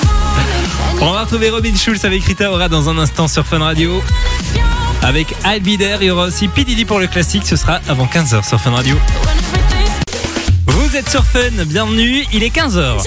[1.01, 4.01] On va retrouver Robin Schulz avec Rita Ora dans un instant sur Fun Radio.
[5.01, 6.63] Avec Albider, il y aura aussi P.
[6.63, 8.95] Diddy pour le classique, ce sera avant 15h sur Fun Radio.
[10.67, 13.03] Vous êtes sur Fun, bienvenue, il est 15h.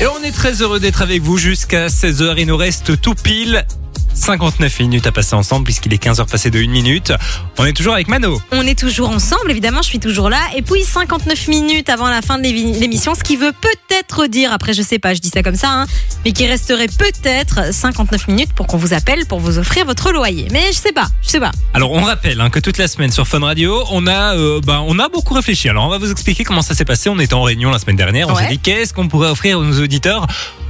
[0.00, 2.34] Et on est très heureux d'être avec vous jusqu'à 16h.
[2.38, 3.64] Il nous reste tout pile
[4.14, 7.12] 59 minutes à passer ensemble puisqu'il est 15h passé de 1 minute.
[7.58, 8.40] On est toujours avec Mano.
[8.52, 10.40] On est toujours ensemble, évidemment, je suis toujours là.
[10.56, 14.72] Et puis 59 minutes avant la fin de l'émission, ce qui veut peut-être dire, après
[14.74, 15.86] je sais pas, je dis ça comme ça, hein,
[16.24, 20.48] mais qu'il resterait peut-être 59 minutes pour qu'on vous appelle pour vous offrir votre loyer.
[20.50, 21.52] Mais je sais pas, je sais pas.
[21.74, 24.82] Alors on rappelle hein, que toute la semaine sur Fun Radio, on a, euh, bah,
[24.86, 25.68] on a beaucoup réfléchi.
[25.68, 27.08] Alors on va vous expliquer comment ça s'est passé.
[27.08, 28.28] On était en réunion la semaine dernière.
[28.28, 28.42] On Ouais.
[28.44, 30.26] s'est dit qu'est-ce qu'on pourrait offrir aux auditeurs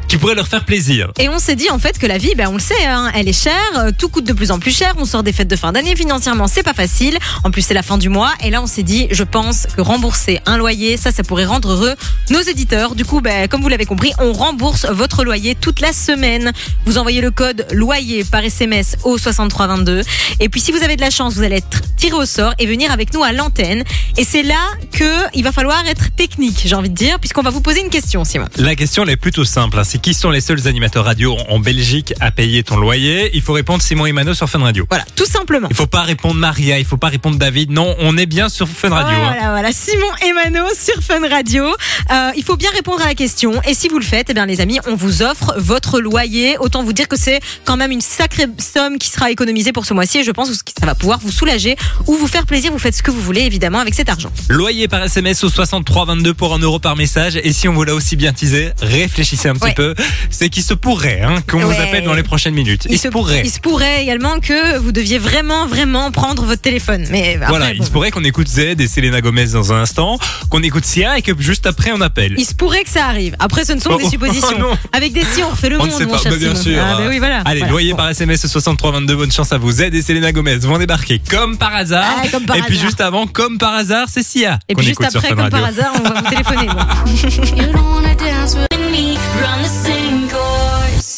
[0.09, 1.11] qui pourrait leur faire plaisir.
[1.18, 3.29] Et on s'est dit en fait que la vie, ben, on le sait, hein, elle
[3.29, 5.57] est chère, euh, tout coûte de plus en plus cher, on sort des fêtes de
[5.57, 8.62] fin d'année, financièrement c'est pas facile, en plus c'est la fin du mois, et là
[8.62, 11.94] on s'est dit, je pense que rembourser un loyer, ça, ça pourrait rendre heureux
[12.31, 12.94] nos éditeurs.
[12.94, 16.53] Du coup, ben, comme vous l'avez compris, on rembourse votre loyer toute la semaine.
[16.87, 20.03] Vous envoyez le code loyer par SMS au 6322.
[20.40, 22.66] Et puis si vous avez de la chance, vous allez être tirer au sort et
[22.66, 23.85] venir avec nous à l'antenne.
[24.16, 24.61] Et c'est là
[24.92, 27.90] que il va falloir être technique, j'ai envie de dire, puisqu'on va vous poser une
[27.90, 28.47] question, Simon.
[28.57, 29.79] La question elle est plutôt simple.
[29.79, 29.85] hein.
[30.03, 33.31] Qui sont les seuls animateurs radio en Belgique à payer ton loyer?
[33.35, 34.87] Il faut répondre Simon et Mano sur Fun Radio.
[34.89, 35.69] Voilà, tout simplement.
[35.71, 37.71] Il faut pas répondre Maria, il faut pas répondre David.
[37.73, 39.11] Non, on est bien sur Fun Radio.
[39.17, 39.33] hein.
[39.35, 41.65] Voilà, voilà, Simon et Mano sur Fun Radio.
[42.11, 43.61] Euh, il faut bien répondre à la question.
[43.69, 46.57] Et si vous le faites, eh bien, les amis, on vous offre votre loyer.
[46.59, 49.93] Autant vous dire que c'est quand même une sacrée somme qui sera économisée pour ce
[49.95, 50.19] mois-ci.
[50.21, 52.73] Et je pense que ça va pouvoir vous soulager ou vous faire plaisir.
[52.73, 54.31] Vous faites ce que vous voulez, évidemment, avec cet argent.
[54.49, 57.37] Loyer par SMS au 6322 pour 1 euro par message.
[57.43, 59.75] Et si on vous l'a aussi bien teasé, réfléchissez un petit Ouais.
[59.75, 59.88] peu.
[60.31, 62.87] C'est qu'il se pourrait hein, qu'on vous appelle dans les prochaines minutes.
[62.90, 63.42] Il, se pourrait.
[63.44, 67.07] il se pourrait également que vous deviez vraiment, vraiment prendre votre téléphone.
[67.11, 67.74] Mais après, Voilà, bon.
[67.81, 70.18] il se pourrait qu'on écoute Z et Selena Gomez dans un instant,
[70.51, 72.35] qu'on écoute Sia et que juste après on appelle.
[72.38, 73.35] Il se pourrait que ça arrive.
[73.38, 74.48] Après, ce ne sont Oh, que oh, des suppositions.
[74.57, 74.79] oh non.
[74.92, 76.79] Avec des si, on refait le On ne monde, sait mon pas, bah, bien sûr.
[76.83, 77.40] Ah, bah oui, voilà.
[77.44, 77.72] Allez, Voilà.
[77.72, 79.72] loyer par SMS au 6322, bonne chance à vous.
[79.72, 82.05] Z et Selena Gomez vont débarquer comme par hasard.
[82.22, 84.59] Ah, comme par et puis juste avant, comme par hasard, c'est Sia.
[84.68, 86.68] Et puis juste après, comme par hasard, on va vous téléphoner.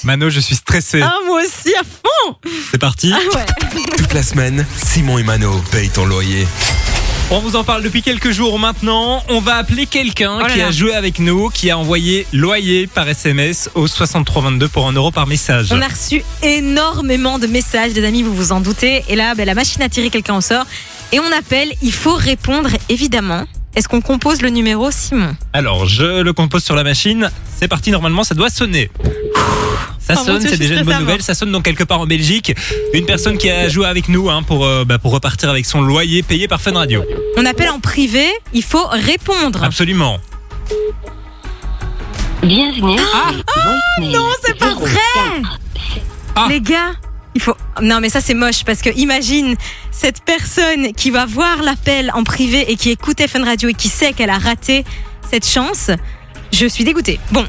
[0.05, 1.01] Mano, je suis stressé.
[1.03, 2.37] Ah, moi aussi, à fond
[2.71, 3.13] C'est parti.
[3.15, 3.47] Ah ouais.
[3.97, 6.47] Toute la semaine, Simon et Mano payent ton loyer.
[7.31, 9.23] On vous en parle depuis quelques jours maintenant.
[9.29, 10.69] On va appeler quelqu'un Oh qui là.
[10.69, 15.13] a joué avec nous, qui a envoyé loyer par SMS au 6322 pour 1 euro
[15.13, 15.69] par message.
[15.71, 19.05] On a reçu énormément de messages, des amis, vous vous en doutez.
[19.09, 20.65] Et là, ben, la machine a tiré quelqu'un au sort.
[21.13, 23.45] Et on appelle, il faut répondre, évidemment.
[23.77, 25.37] Est-ce qu'on compose le numéro Simon?
[25.53, 27.31] Alors, je le compose sur la machine.
[27.57, 28.91] C'est parti, normalement, ça doit sonner.
[30.01, 31.23] Ça Oh sonne, c'est déjà une bonne nouvelle.
[31.23, 32.53] Ça sonne donc quelque part en Belgique.
[32.95, 35.83] Une personne qui a joué avec nous hein, pour, euh, bah, pour repartir avec son
[35.83, 37.05] loyer payé par Fun Radio.
[37.37, 39.63] On appelle en privé, il faut répondre.
[39.63, 40.19] Absolument.
[42.43, 42.99] Bienvenue.
[43.15, 43.31] Ah,
[44.01, 44.99] non, c'est pas vrai
[46.35, 46.47] Ah.
[46.49, 46.93] Les gars,
[47.35, 47.57] il faut.
[47.81, 49.55] Non, mais ça, c'est moche parce que imagine
[49.91, 53.89] cette personne qui va voir l'appel en privé et qui écoutait Fun Radio et qui
[53.89, 54.85] sait qu'elle a raté
[55.31, 55.91] cette chance.
[56.53, 57.21] Je suis dégoûtée.
[57.31, 57.47] Bon.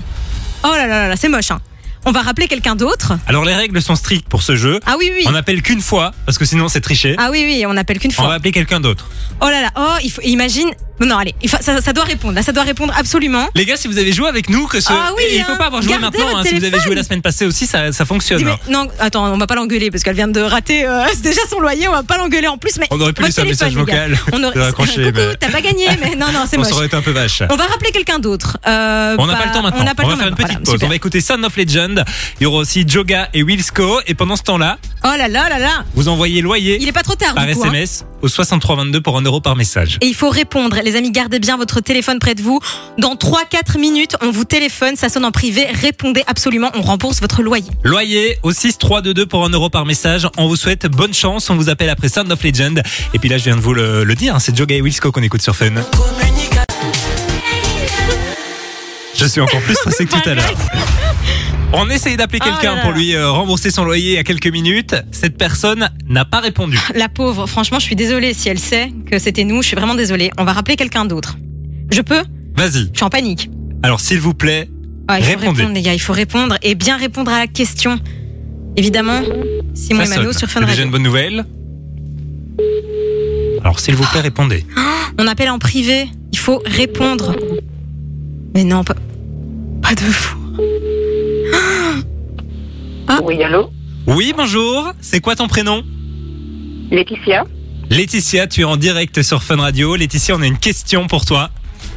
[0.63, 1.59] Oh là là là, là, c'est moche, hein.
[2.05, 3.13] On va rappeler quelqu'un d'autre.
[3.27, 4.79] Alors, les règles sont strictes pour ce jeu.
[4.87, 5.23] Ah oui, oui.
[5.27, 7.15] On n'appelle qu'une fois, parce que sinon c'est triché.
[7.19, 8.33] Ah oui, oui, on appelle qu'une On va fois.
[8.35, 9.07] appeler quelqu'un d'autre.
[9.39, 10.69] Oh là là, oh, il faut, imagine.
[10.99, 12.35] Non, allez, il faut- ça, ça doit répondre.
[12.35, 13.47] Là, ça doit répondre absolument.
[13.55, 14.91] Les gars, si vous avez joué avec nous, que ce...
[14.93, 15.55] Ah oui, il faut hein.
[15.55, 16.25] pas avoir joué Gardez maintenant.
[16.27, 16.43] votre hein.
[16.43, 16.85] Si vous avez téléphone.
[16.85, 18.37] joué la semaine passée aussi, ça, ça fonctionne.
[18.37, 18.57] Dis, mais hein.
[18.69, 21.87] non, attends, on va pas l'engueuler parce qu'elle vient de rater euh, déjà son loyer.
[21.87, 22.77] On va pas l'engueuler en plus.
[22.79, 24.07] Mais On aurait pu votre laisser un téléphone, message les gars.
[24.09, 24.33] vocal.
[24.33, 24.59] On de aurait...
[24.65, 26.71] raccrocher, Coucou, mais- t'as pas gagné, mais non, non, c'est On moche.
[26.71, 27.41] aurait été un peu vache.
[27.49, 28.57] On va rappeler quelqu'un d'autre.
[28.67, 29.81] Euh, On n'a bah, pas le temps maintenant.
[29.81, 30.45] On, n'a pas On le va temps faire une maintenant.
[30.45, 30.73] petite Voilà, pause.
[30.73, 30.85] super.
[30.87, 31.90] On va écouter Son of Legend.
[32.39, 33.99] Il y aura aussi Joga et Wilsco.
[34.07, 35.83] Et pendant ce temps-là, Oh là là là là.
[35.95, 37.63] vous envoyez loyer Il est pas trop tard par du coup.
[37.63, 37.69] hein.
[37.69, 39.97] SMS au 6322 pour 1 euro par message.
[40.01, 40.77] Et il faut répondre.
[40.83, 42.59] Les amis, gardez bien votre téléphone près de vous.
[42.99, 44.95] Dans 3-4 minutes, on vous téléphone.
[44.95, 45.65] Ça sonne en privé.
[45.81, 46.69] Répondez absolument.
[46.75, 47.65] On rembourse votre loyer.
[47.83, 50.27] Loyer au 6322 pour 1 euro par message.
[50.37, 51.49] On vous souhaite bonne chance.
[51.49, 52.83] On vous appelle après Sound of Legend.
[53.15, 54.35] Et puis là, je viens de vous le, le dire.
[54.35, 55.71] hein, C'est Joga et Wilsco qu'on écoute sur Fun.
[59.15, 60.53] Je suis encore plus stressé que tout à l'heure.
[61.73, 64.47] On essaye d'appeler Ah quelqu'un pour lui euh, rembourser son loyer il y a quelques
[64.47, 64.95] minutes.
[65.11, 66.77] Cette personne n'a pas répondu.
[66.95, 67.47] La pauvre.
[67.47, 69.61] Franchement, je suis désolée si elle sait que c'était nous.
[69.61, 70.31] Je suis vraiment désolée.
[70.37, 71.37] On va rappeler quelqu'un d'autre.
[71.91, 72.21] Je peux?
[72.57, 72.89] Vas-y.
[72.91, 73.49] Je suis en panique.
[73.83, 74.69] Alors, s'il vous plaît,
[75.07, 75.57] Ah, il faut Répondez.
[75.61, 75.93] répondre, les gars.
[75.93, 77.99] Il faut répondre et bien répondre à la question.
[78.75, 79.21] Évidemment,
[79.73, 80.85] Simon ça et Mano sur Fun C'est déjà Radio.
[80.85, 81.45] une bonne nouvelle.
[83.63, 84.65] Alors, s'il vous plaît, répondez.
[85.19, 86.09] On appelle en privé.
[86.33, 87.35] Il faut répondre.
[88.53, 88.95] Mais non, pas,
[89.81, 90.37] pas de fou.
[93.23, 93.69] Oui, allô
[94.07, 94.91] Oui, bonjour.
[95.01, 95.83] C'est quoi ton prénom?
[96.89, 97.45] Laetitia
[97.89, 99.95] Laetitia, tu es en direct sur Fun Radio.
[99.95, 101.49] Laetitia, on a une question pour toi.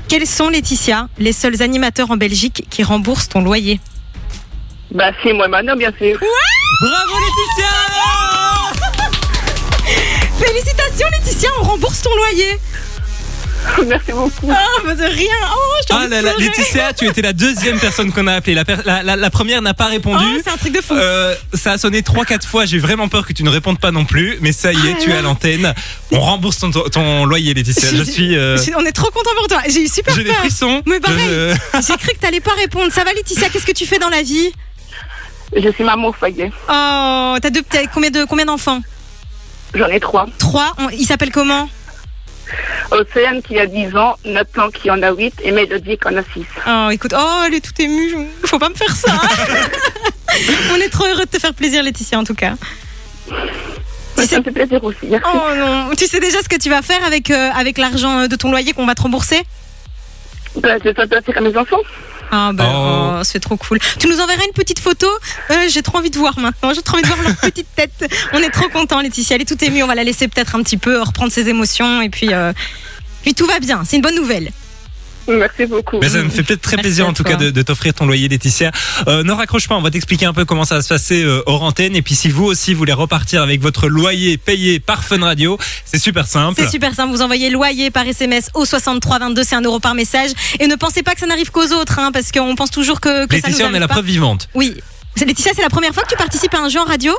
[0.08, 3.80] Quels sont, Laetitia, les seuls animateurs en Belgique qui remboursent ton loyer?
[4.92, 6.18] Bah, c'est moi maintenant, bien sûr.
[6.80, 7.70] Bravo Laetitia
[10.46, 12.58] Félicitations, Laetitia, on rembourse ton loyer.
[13.86, 14.50] Merci beaucoup.
[14.50, 15.34] Ah, bah de rien.
[15.54, 15.58] Oh,
[15.88, 16.22] j'ai Ah pleurer.
[16.38, 18.54] Laetitia, tu étais la deuxième personne qu'on a appelée.
[18.54, 20.24] La, per- la, la- la première n'a pas répondu.
[20.36, 20.94] Oh, c'est un truc de fou.
[20.94, 23.90] Euh, ça a sonné 3-4 fois, j'ai eu vraiment peur que tu ne répondes pas
[23.90, 25.74] non plus, mais ça y est, Ah tu es à l'antenne.
[26.12, 27.88] On rembourse ton, ton loyer, Laetitia.
[27.94, 28.36] Je suis.
[28.36, 29.60] euh, On est trop content pour toi.
[29.68, 30.38] J'ai eu super J'ai des peur.
[30.40, 30.82] frissons.
[30.86, 31.18] Mais pareil.
[31.28, 31.54] Je-
[31.86, 32.92] J'ai cru que t'allais pas répondre.
[32.92, 34.52] Ça va, Laetitia Qu'est-ce que tu fais dans la vie?
[35.56, 36.50] Je suis maman au foyer.
[36.68, 38.80] Oh, t'as deux, t'as combien de combien d'enfants?
[39.74, 40.26] J'en ai trois.
[40.38, 40.72] Trois?
[40.78, 41.68] On- Ils s'appellent comment?
[42.90, 46.22] Océane qui a 10 ans, Nathan qui en a 8 et Mélodie qui en a
[46.22, 46.44] 6.
[46.66, 48.14] Oh, écoute, oh, elle est toute émue.
[48.44, 49.12] Faut pas me faire ça.
[50.72, 52.54] On est trop heureux de te faire plaisir, Laetitia, en tout cas.
[53.28, 53.34] Tu
[54.22, 54.98] sais- Ça me fait plaisir aussi.
[55.08, 55.26] Merci.
[55.32, 58.36] Oh non, tu sais déjà ce que tu vas faire avec, euh, avec l'argent de
[58.36, 59.42] ton loyer qu'on va te rembourser?
[60.56, 61.80] Bah, je dois faire à mes enfants.
[62.30, 62.62] Ah Oh.
[63.20, 63.78] oh, c'est trop cool.
[63.98, 65.06] Tu nous enverras une petite photo
[65.50, 66.72] Euh, J'ai trop envie de voir maintenant.
[66.74, 68.10] J'ai trop envie de voir leur petite tête.
[68.32, 69.36] On est trop contents, Laetitia.
[69.36, 69.82] Elle est toute émue.
[69.82, 72.52] On va la laisser peut-être un petit peu reprendre ses émotions et puis, euh,
[73.22, 73.82] puis tout va bien.
[73.84, 74.50] C'est une bonne nouvelle.
[75.28, 75.98] Merci beaucoup.
[76.00, 77.32] Mais ça me fait peut-être très Merci plaisir en tout toi.
[77.32, 78.70] cas de, de t'offrir ton loyer Laetitia.
[79.08, 81.42] Euh, ne raccroche pas, on va t'expliquer un peu comment ça va se passer euh,
[81.46, 81.96] hors antenne.
[81.96, 85.98] Et puis si vous aussi voulez repartir avec votre loyer payé par Fun Radio, c'est
[85.98, 86.60] super simple.
[86.62, 87.12] C'est super simple.
[87.12, 89.42] Vous envoyez loyer par SMS au 6322.
[89.44, 90.30] C'est un euro par message.
[90.60, 93.26] Et ne pensez pas que ça n'arrive qu'aux autres, hein, parce qu'on pense toujours que,
[93.26, 93.94] que ça nous Laetitia, on est la pas.
[93.94, 94.48] preuve vivante.
[94.54, 94.74] Oui.
[95.16, 97.12] C'est- Laetitia, c'est la première fois que tu participes à un jeu en radio?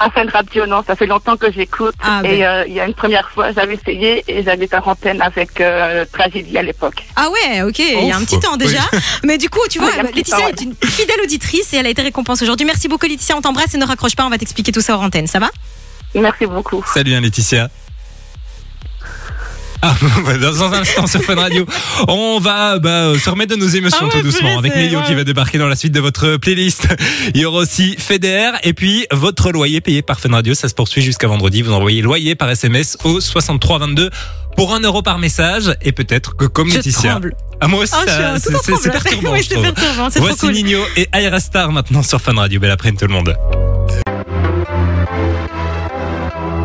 [0.00, 1.94] À Fun Radio, non, ça fait longtemps que j'écoute.
[2.02, 2.42] Ah, et ben.
[2.42, 6.06] euh, il y a une première fois, j'avais essayé et j'avais en antenne avec euh,
[6.10, 7.04] Tragédie à l'époque.
[7.16, 8.80] Ah ouais, ok, il y a un petit temps déjà.
[9.24, 11.90] Mais du coup, tu vois, Oui, Laetitia temps, est une fidèle auditrice et elle a
[11.90, 12.64] été récompensée aujourd'hui.
[12.64, 15.02] Merci beaucoup Laetitia, on t'embrasse et ne raccroche pas, on va t'expliquer tout ça hors
[15.02, 15.50] antenne, ça va?
[16.14, 16.82] Merci beaucoup.
[16.92, 17.68] Salut hein, Laetitia.
[19.82, 19.94] Ah,
[20.26, 21.64] bah, dans un instant sur Fun Radio,
[22.06, 25.02] on va bah, se remettre de nos émotions Ah tout doucement purée, avec ouais.
[25.06, 26.86] qui va débarquer dans la suite de votre playlist.
[27.34, 30.52] Il y aura aussi Feder et puis votre loyer payé par Fun Radio.
[30.54, 31.62] Ça se poursuit jusqu'à vendredi.
[31.62, 34.10] Vous envoyez loyer par SMS au 6322
[34.56, 37.12] pour un euro par message et peut-être que comme Je Laetitia.
[37.12, 37.34] tremble.
[37.62, 39.32] Ah, moi aussi, Ah, c'est- perturbant.
[39.32, 40.52] Oui, perturbant, Voici cool.
[40.52, 42.60] Nino et Aira Star maintenant sur Fun Radio.
[42.60, 43.34] Belle après-midi tout le monde.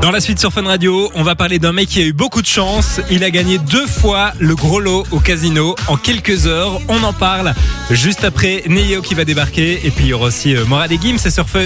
[0.06, 2.44] Dans la suite sur Fun Radio, on va parler d'un mec qui a eu beaucoup
[2.44, 3.02] de chance.
[3.10, 6.80] Il a gagné deux fois le gros lot au casino en quelques heures.
[6.90, 7.56] On en parle
[7.90, 9.84] juste après Neo qui va débarquer.
[9.84, 11.66] Et puis il y aura aussi euh, Morad et Gim, c'est sur Fun.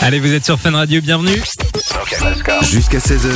[0.00, 1.42] Allez, vous êtes sur Fun Radio, bienvenue.
[2.62, 3.34] Jusqu'à 16h,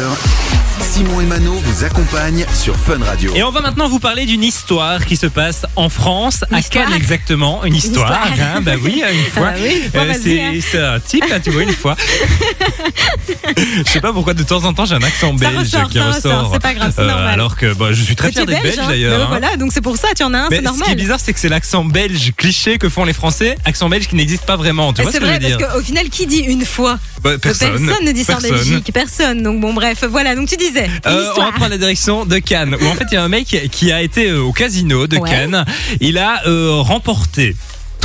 [0.81, 3.33] Simon et Mano vous accompagnent sur Fun Radio.
[3.35, 6.61] Et on va maintenant vous parler d'une histoire qui se passe en France, Une à
[6.61, 7.65] histoire Cannes exactement.
[7.65, 8.57] Une histoire, histoire.
[8.57, 9.51] hein, bah oui, une fois.
[9.55, 10.15] Ah oui, une fois, Euh,
[10.63, 10.95] c'est hein.
[10.95, 11.97] un type, là, tu vois, une fois.
[13.87, 15.99] Je sais pas pourquoi de temps en temps j'ai un accent Ça belge ressort, qui
[15.99, 16.51] ça ressort.
[16.53, 17.29] c'est pas grave, c'est normal.
[17.29, 18.87] Alors que bah, je suis très fier d'être belge, hein.
[18.89, 19.23] d'ailleurs.
[19.23, 19.27] Hein.
[19.29, 20.97] Voilà, donc c'est pour ça, tu en as un, c'est ce qui est normal.
[20.97, 24.45] bizarre, c'est que c'est l'accent belge cliché que font les Français, accent belge qui n'existe
[24.45, 24.93] pas vraiment.
[24.93, 26.39] Tu Et vois ce C'est que je vrai, veux dire parce qu'au final, qui dit
[26.41, 26.99] une fois?
[27.23, 27.75] Bah, Personne.
[28.05, 28.57] ne dit ça en Personne.
[28.59, 29.43] Belgique, personne.
[29.43, 30.35] Donc bon, bref, voilà.
[30.37, 30.91] Donc tu disais.
[31.07, 33.29] Euh, on va prendre la direction de Cannes, où en fait il y a un
[33.29, 35.31] mec qui a été euh, au casino de Ouais.
[35.31, 35.65] Cannes.
[36.01, 37.57] Il a euh, remporté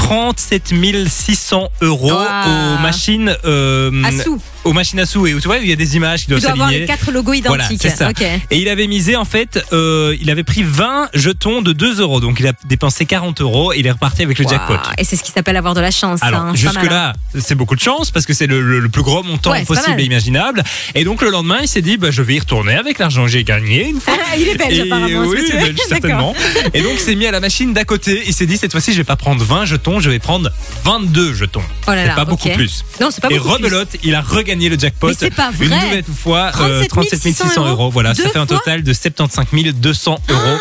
[0.03, 0.73] 37
[1.07, 4.41] 600 euros aux machines euh, À sous.
[4.63, 6.51] aux machines à sous et tu vois il y a des images qui doivent dois
[6.51, 6.87] avoir les s'aligner.
[6.87, 7.81] quatre logos Voilà, identiques.
[7.81, 8.09] c'est ça.
[8.49, 12.21] Et il avait misé en fait, euh, il avait pris 20 jetons de 2 euros,
[12.21, 13.73] donc il a dépensé 40 euros.
[13.73, 14.75] Et il est reparti avec le jackpot.
[14.97, 16.19] Et c'est ce qui s'appelle avoir de la chance.
[16.23, 16.87] Alors hein, jusque hein.
[16.89, 19.65] là, c'est beaucoup de chance parce que c'est le, le- le plus gros montant Ouais,
[19.65, 20.63] possible et imaginable.
[20.95, 23.31] Et donc le lendemain, il s'est dit, bah, je vais y retourner avec l'argent que
[23.31, 24.13] j'ai gagné une fois.
[24.37, 25.25] Il est belge Et apparemment.
[25.27, 26.33] oui, belge, certainement.
[26.73, 28.21] Et donc, il s'est mis à la machine d'à côté.
[28.27, 30.51] Il s'est dit, cette fois-ci, je vais pas prendre 20 jetons, je vais prendre
[30.83, 31.61] 22 jetons.
[31.87, 32.83] Oh là c'est pas beaucoup plus.
[33.01, 33.47] Non, c'est pas Et plus.
[33.49, 35.07] rebelote, il a regagné le jackpot.
[35.07, 35.65] Mais c'est pas vrai.
[35.65, 37.89] Une nouvelle fois, euh, 37 37 600 euros.
[37.89, 40.57] Voilà, ça fait un total de 75 200 euros.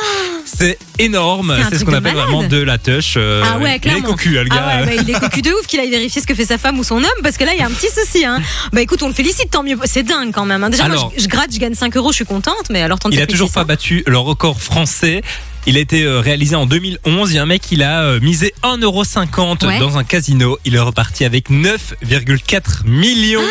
[0.47, 1.55] C'est énorme.
[1.69, 2.31] C'est ce qu'on appelle malade.
[2.31, 3.14] vraiment de la touche.
[3.19, 4.03] euh, Ah ouais, Il est clairement.
[4.09, 4.64] cocu, hein, le gars.
[4.67, 6.57] Ah ouais, bah, il est cocu de ouf qu'il aille vérifier ce que fait sa
[6.57, 8.25] femme ou son homme parce que là il y a un petit souci.
[8.25, 8.41] Hein.
[8.73, 9.77] Bah écoute, on le félicite, tant mieux.
[9.85, 10.64] C'est dingue quand même.
[10.64, 10.71] hein.
[10.71, 12.99] Déjà, Alors- moi, je, je gratte, je gagne 5 euros, je suis contente, mais alors
[12.99, 13.67] 37 Il a toujours pas 600.
[13.67, 15.23] battu le record français.
[15.66, 17.31] Il a été euh, réalisé en 2011.
[17.31, 19.79] Il y a un mec, il a euh, misé 1,50€ Ouais.
[19.81, 20.59] dans un casino.
[20.64, 23.42] Il est reparti avec 9,4 millions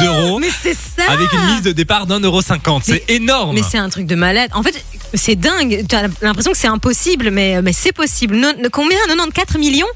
[0.00, 0.36] d'euros.
[0.36, 2.80] Ah, Mais c'est ça Avec une mise de départ d'1,50€.
[2.84, 3.54] C'est énorme.
[3.54, 4.50] Mais c'est un truc de malade.
[4.54, 5.84] En fait, c'est dingue.
[5.88, 8.36] Tu as l'impression que c'est impossible, mais, mais c'est possible.
[8.36, 8.98] Non- combien?
[9.08, 9.86] 94 millions?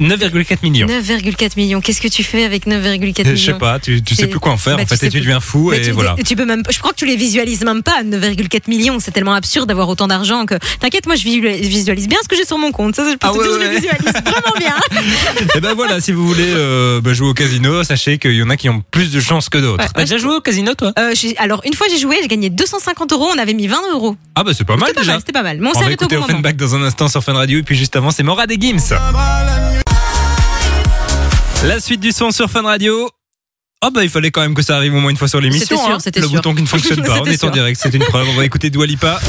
[0.00, 0.86] 9,4 millions.
[0.86, 1.80] 9,4 millions.
[1.80, 4.52] Qu'est-ce que tu fais avec 9,4 millions Je sais pas, tu, tu sais plus quoi
[4.52, 4.76] en faire.
[4.76, 5.20] bah, en tu fait, sais tu plus.
[5.20, 6.16] deviens fou Mais et tu, voilà.
[6.26, 8.98] tu peux même, je crois que tu les visualises même pas, 9,4 millions.
[9.00, 10.54] C'est tellement absurde d'avoir autant d'argent que.
[10.80, 12.96] T'inquiète, moi je visualise bien ce que j'ai sur mon compte.
[12.96, 14.74] Ça, je peux Ah te ouais, dire, je le visualise vraiment bien.
[15.54, 18.50] et ben voilà, si vous voulez euh, bah, jouer au casino, sachez qu'il y en
[18.50, 19.82] a qui ont plus de chance que d'autres.
[19.84, 20.92] Ouais, T'as déjà joué au casino, toi?
[20.98, 24.16] Euh, alors, une fois j'ai joué, j'ai gagné 250 euros, on avait mis 20 euros.
[24.34, 25.12] Ah bah c'est pas mal C'était pas déjà.
[25.12, 25.58] mal, c'était pas mal.
[25.60, 26.26] Mais on, On va au écouter moment.
[26.28, 28.94] Offenbach dans un instant sur Fun Radio et puis juste avant c'est Morad et Gims.
[31.64, 33.10] La suite du son sur Fun Radio.
[33.84, 35.76] Oh bah il fallait quand même que ça arrive au moins une fois sur l'émission.
[35.76, 35.98] C'était sûr, hein.
[36.00, 36.36] c'était Le sûr.
[36.36, 37.20] bouton qui ne fonctionne pas.
[37.20, 37.50] On est en sûr.
[37.50, 38.28] direct, c'est une preuve.
[38.28, 39.20] On va écouter Dua Lipa.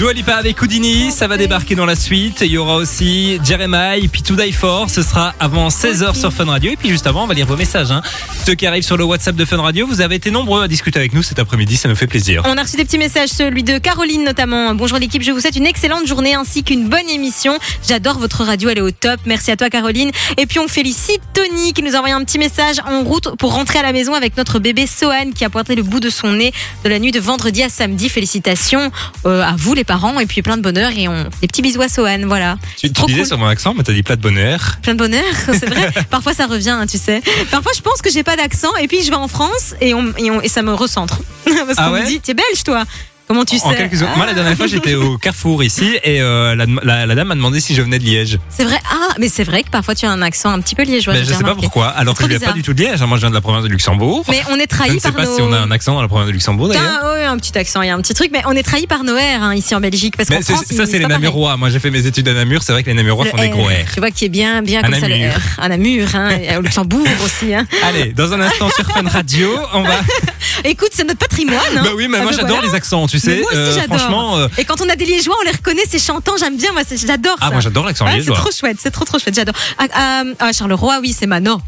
[0.00, 2.40] Dua Lipa avec Houdini, ça va débarquer dans la suite.
[2.40, 4.88] Et Il y aura aussi Jeremiah, puis To Die For.
[4.88, 6.72] Ce sera avant 16h sur Fun Radio.
[6.72, 7.92] Et puis juste avant, on va lire vos messages.
[7.92, 8.00] Hein.
[8.46, 10.98] Ceux qui arrivent sur le WhatsApp de Fun Radio, vous avez été nombreux à discuter
[10.98, 11.76] avec nous cet après-midi.
[11.76, 12.44] Ça nous fait plaisir.
[12.46, 14.74] On a reçu des petits messages, celui de Caroline notamment.
[14.74, 17.58] Bonjour l'équipe, je vous souhaite une excellente journée ainsi qu'une bonne émission.
[17.86, 19.20] J'adore votre radio, elle est au top.
[19.26, 20.12] Merci à toi Caroline.
[20.38, 23.52] Et puis on félicite Tony qui nous a envoyé un petit message en route pour
[23.52, 26.32] rentrer à la maison avec notre bébé Sohan qui a pointé le bout de son
[26.32, 28.08] nez de la nuit de vendredi à samedi.
[28.08, 28.90] Félicitations
[29.26, 31.82] euh, à vous les parents et puis plein de bonheur et on des petits bisous
[31.82, 32.20] à Sohan.
[32.26, 32.58] Voilà.
[32.76, 33.26] Tu, tu disais cool.
[33.26, 34.78] sur mon accent, mais t'as dit plat de bonheur.
[34.82, 35.90] Plein de bonheur, c'est vrai.
[36.10, 37.20] Parfois ça revient, hein, tu sais.
[37.50, 40.12] Parfois je pense que j'ai pas d'accent et puis je vais en France et, on,
[40.16, 41.18] et, on- et ça me recentre.
[41.44, 42.02] Parce Ah qu'on ouais?
[42.02, 42.84] me dit, t'es belge toi
[43.30, 44.02] Comment tu En sais quelques.
[44.02, 47.28] Ah, Moi, la dernière fois, j'étais au Carrefour ici et euh, la, la- la dame
[47.28, 48.40] m'a demandé si je venais de Liège.
[48.48, 48.76] C'est vrai.
[48.90, 51.14] Ah, mais c'est vrai que parfois tu as un accent un petit peu liégeois.
[51.14, 51.86] Je sais pas pourquoi.
[51.90, 53.00] Alors que je viens pas du tout de Liège.
[53.00, 53.06] hein.
[53.06, 54.24] Moi, je viens de la province de Luxembourg.
[54.28, 55.36] Mais on est je trahi ne sais par pas nos.
[55.36, 56.82] si on a un accent dans la province de Luxembourg d'ailleurs.
[56.82, 58.88] Putain, ouais, un petit accent, il y a un petit truc, mais on est trahi
[58.88, 61.06] par nos R hein, ici en Belgique parce qu'en France, ça, c'est les.
[61.06, 61.56] Namurois.
[61.56, 62.64] Moi, j'ai fait mes études à Namur.
[62.64, 63.92] C'est vrai que les Namurois Le font des gros R.
[63.94, 65.14] Tu vois qui est bien, bien comme ça le.
[65.14, 65.38] R.
[65.58, 67.52] Un Namur, hein, au Luxembourg aussi.
[67.84, 70.00] Allez, dans un instant sur Fun Radio, on va.
[70.64, 71.58] Écoute, c'est notre patrimoine.
[71.74, 73.40] Bah oui, mais Ah, moi ben j'adore les accents, tu sais.
[73.40, 73.98] moi aussi, Euh, j'adore.
[73.98, 74.36] franchement.
[74.38, 76.82] euh, Et quand on a des Liégeois, on les reconnaît, c'est chantant, j'aime bien, moi,
[76.90, 77.46] j'adore ça.
[77.46, 78.36] Ah, moi j'adore l'accent Ah, c'est liégeois.
[78.36, 79.54] trop chouette, c'est trop trop chouette, j'adore.
[79.78, 81.60] Ah, ah, ah, Charleroi, oui, c'est Mano.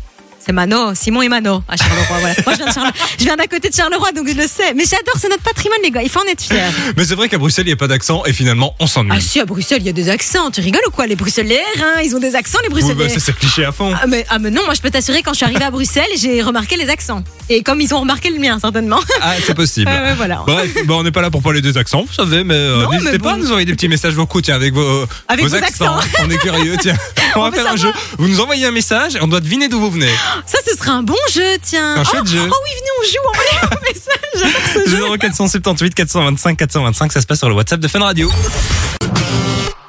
[0.44, 2.04] C'est Mano, Simon et Mano à Charleroi.
[2.18, 2.34] voilà.
[2.44, 4.74] Moi, je viens, de Charle- je viens d'à côté de Charleroi, donc je le sais.
[4.74, 6.02] Mais j'adore, c'est notre patrimoine, les gars.
[6.02, 6.68] Il faut en être fier.
[6.96, 9.12] Mais c'est vrai qu'à Bruxelles, il n'y a pas d'accent et finalement, on s'ennuie.
[9.14, 10.50] Ah si, à Bruxelles, il y a des accents.
[10.50, 13.06] Tu rigoles ou quoi Les Bruxelliens, hein, ils ont des accents, les Oui, Bruxelliens.
[13.14, 13.94] bah, c'est cliché à fond.
[13.94, 16.10] Ah mais, ah mais non, moi je peux t'assurer, quand je suis arrivée à Bruxelles,
[16.18, 17.22] j'ai remarqué les accents.
[17.48, 18.98] Et comme ils ont remarqué le mien, certainement.
[19.20, 19.88] Ah, c'est possible.
[19.94, 20.42] Ah ouais, voilà.
[20.44, 23.18] Bref, bon, on n'est pas là pour parler des accents, vous savez, mais euh, n'hésitez
[23.20, 23.40] pas à bon.
[23.40, 25.96] nous envoyer des petits messages vocaux, tiens, avec vos, Avec vos accents.
[25.98, 26.24] accents.
[26.26, 26.96] On est curieux, tiens.
[27.36, 27.92] On, On va faire un jeu.
[28.18, 30.10] Vous nous envoyez un message et on doit deviner d'où vous venez.
[30.46, 31.96] Ça, ce serait un bon jeu, tiens.
[31.96, 32.48] Un chouette oh, jeu.
[32.50, 34.52] oh oui, venez, on joue, envoyez un message.
[34.74, 35.18] J'adore ce jeu.
[35.18, 38.30] 0478 425 425, ça se passe sur le WhatsApp de Fun Radio.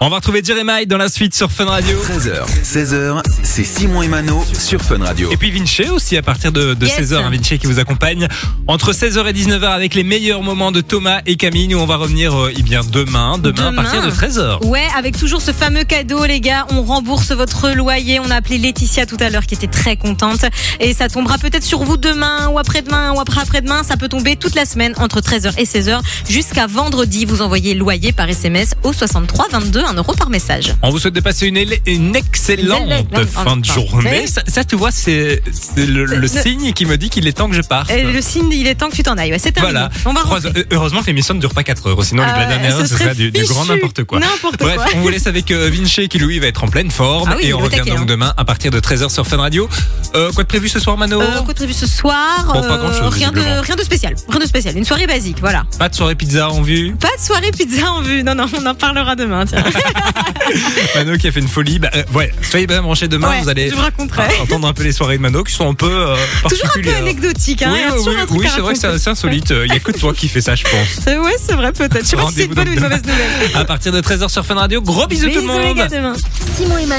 [0.05, 1.97] On va retrouver Jeremiah dans la suite sur Fun Radio.
[1.97, 5.31] 13h, 16h, c'est Simon et Mano sur Fun Radio.
[5.31, 6.99] Et puis Vinci aussi à partir de, de Yes.
[7.13, 8.27] 16h, hein, Vinci qui vous accompagne
[8.67, 11.69] entre 16h et 19h avec les meilleurs moments de Thomas et Camille.
[11.69, 13.81] Nous on va revenir euh, eh bien demain, demain, Demain.
[13.81, 14.65] à partir de 13h.
[14.67, 16.67] Ouais, avec toujours ce fameux cadeau, les gars.
[16.71, 18.19] On rembourse votre loyer.
[18.19, 20.43] On a appelé Laetitia tout à l'heure qui était très contente.
[20.81, 23.83] Et ça tombera peut-être sur vous demain ou après-demain ou après-après-demain.
[23.83, 27.23] Ça peut tomber toute la semaine entre 13h et 16h jusqu'à vendredi.
[27.23, 30.73] Vous envoyez loyer par SMS au 63 22, 1 euro par message.
[30.81, 32.89] On vous souhaite de passer une, excellente
[33.27, 34.27] fin de journée.
[34.27, 35.41] Ça, ça, tu vois, c'est
[35.77, 37.91] le, signe qui me dit qu'il est temps que je parte.
[37.91, 39.31] Le signe, il est temps que tu t'en ailles.
[39.31, 39.57] Ouais, c'est.
[39.59, 39.89] Voilà.
[40.05, 42.03] On va euh, Heureusement que l'émission ne dure pas 4 heures.
[42.03, 44.19] Sinon, la ouais, dernière heure, ce serait du, du grand n'importe quoi.
[44.19, 44.85] Bref, quoi.
[44.95, 47.29] on vous laisse avec euh, Vinci qui, lui, va être en pleine forme.
[47.31, 48.05] Ah oui, et on revient donc hein.
[48.07, 49.69] demain à partir de 13h sur Fun Radio.
[50.15, 51.21] Euh, quoi de prévu ce soir, Mano?
[51.21, 52.51] Euh, quoi de prévu ce soir?
[52.53, 54.15] Bon, pas grand-chose, rien, de, rien de spécial.
[54.29, 54.77] Rien de spécial.
[54.77, 55.63] Une soirée basique, voilà.
[55.79, 56.95] Pas de soirée pizza en vue?
[56.99, 58.23] Pas de soirée pizza en vue.
[58.23, 59.45] Non, non, on en parlera demain.
[59.45, 59.63] Tiens.
[60.95, 61.79] Mano qui a fait une folie.
[61.79, 63.29] Bah, euh, ouais, soyez bien branchés demain.
[63.29, 64.23] Ouais, vous allez je vous raconterai.
[64.41, 66.15] entendre un peu les soirées de Mano qui sont un peu euh,
[66.49, 67.61] Toujours un peu anecdotique.
[67.63, 67.71] Hein.
[67.73, 69.51] Oui, oui, oui, oui, c'est vrai que c'est insolite.
[69.51, 71.07] Il y a que toi qui fais ça, je pense.
[71.07, 72.03] Euh, Ouais, c'est vrai, peut-être.
[72.03, 73.51] Je sais pas si c'est une bonne ou une mauvaise nouvelle.
[73.55, 74.81] À partir de 13h sur Fun Radio.
[74.81, 75.75] Gros bisous tout le monde.
[75.77, 76.13] gars demain.
[76.57, 76.91] Simon et Mano.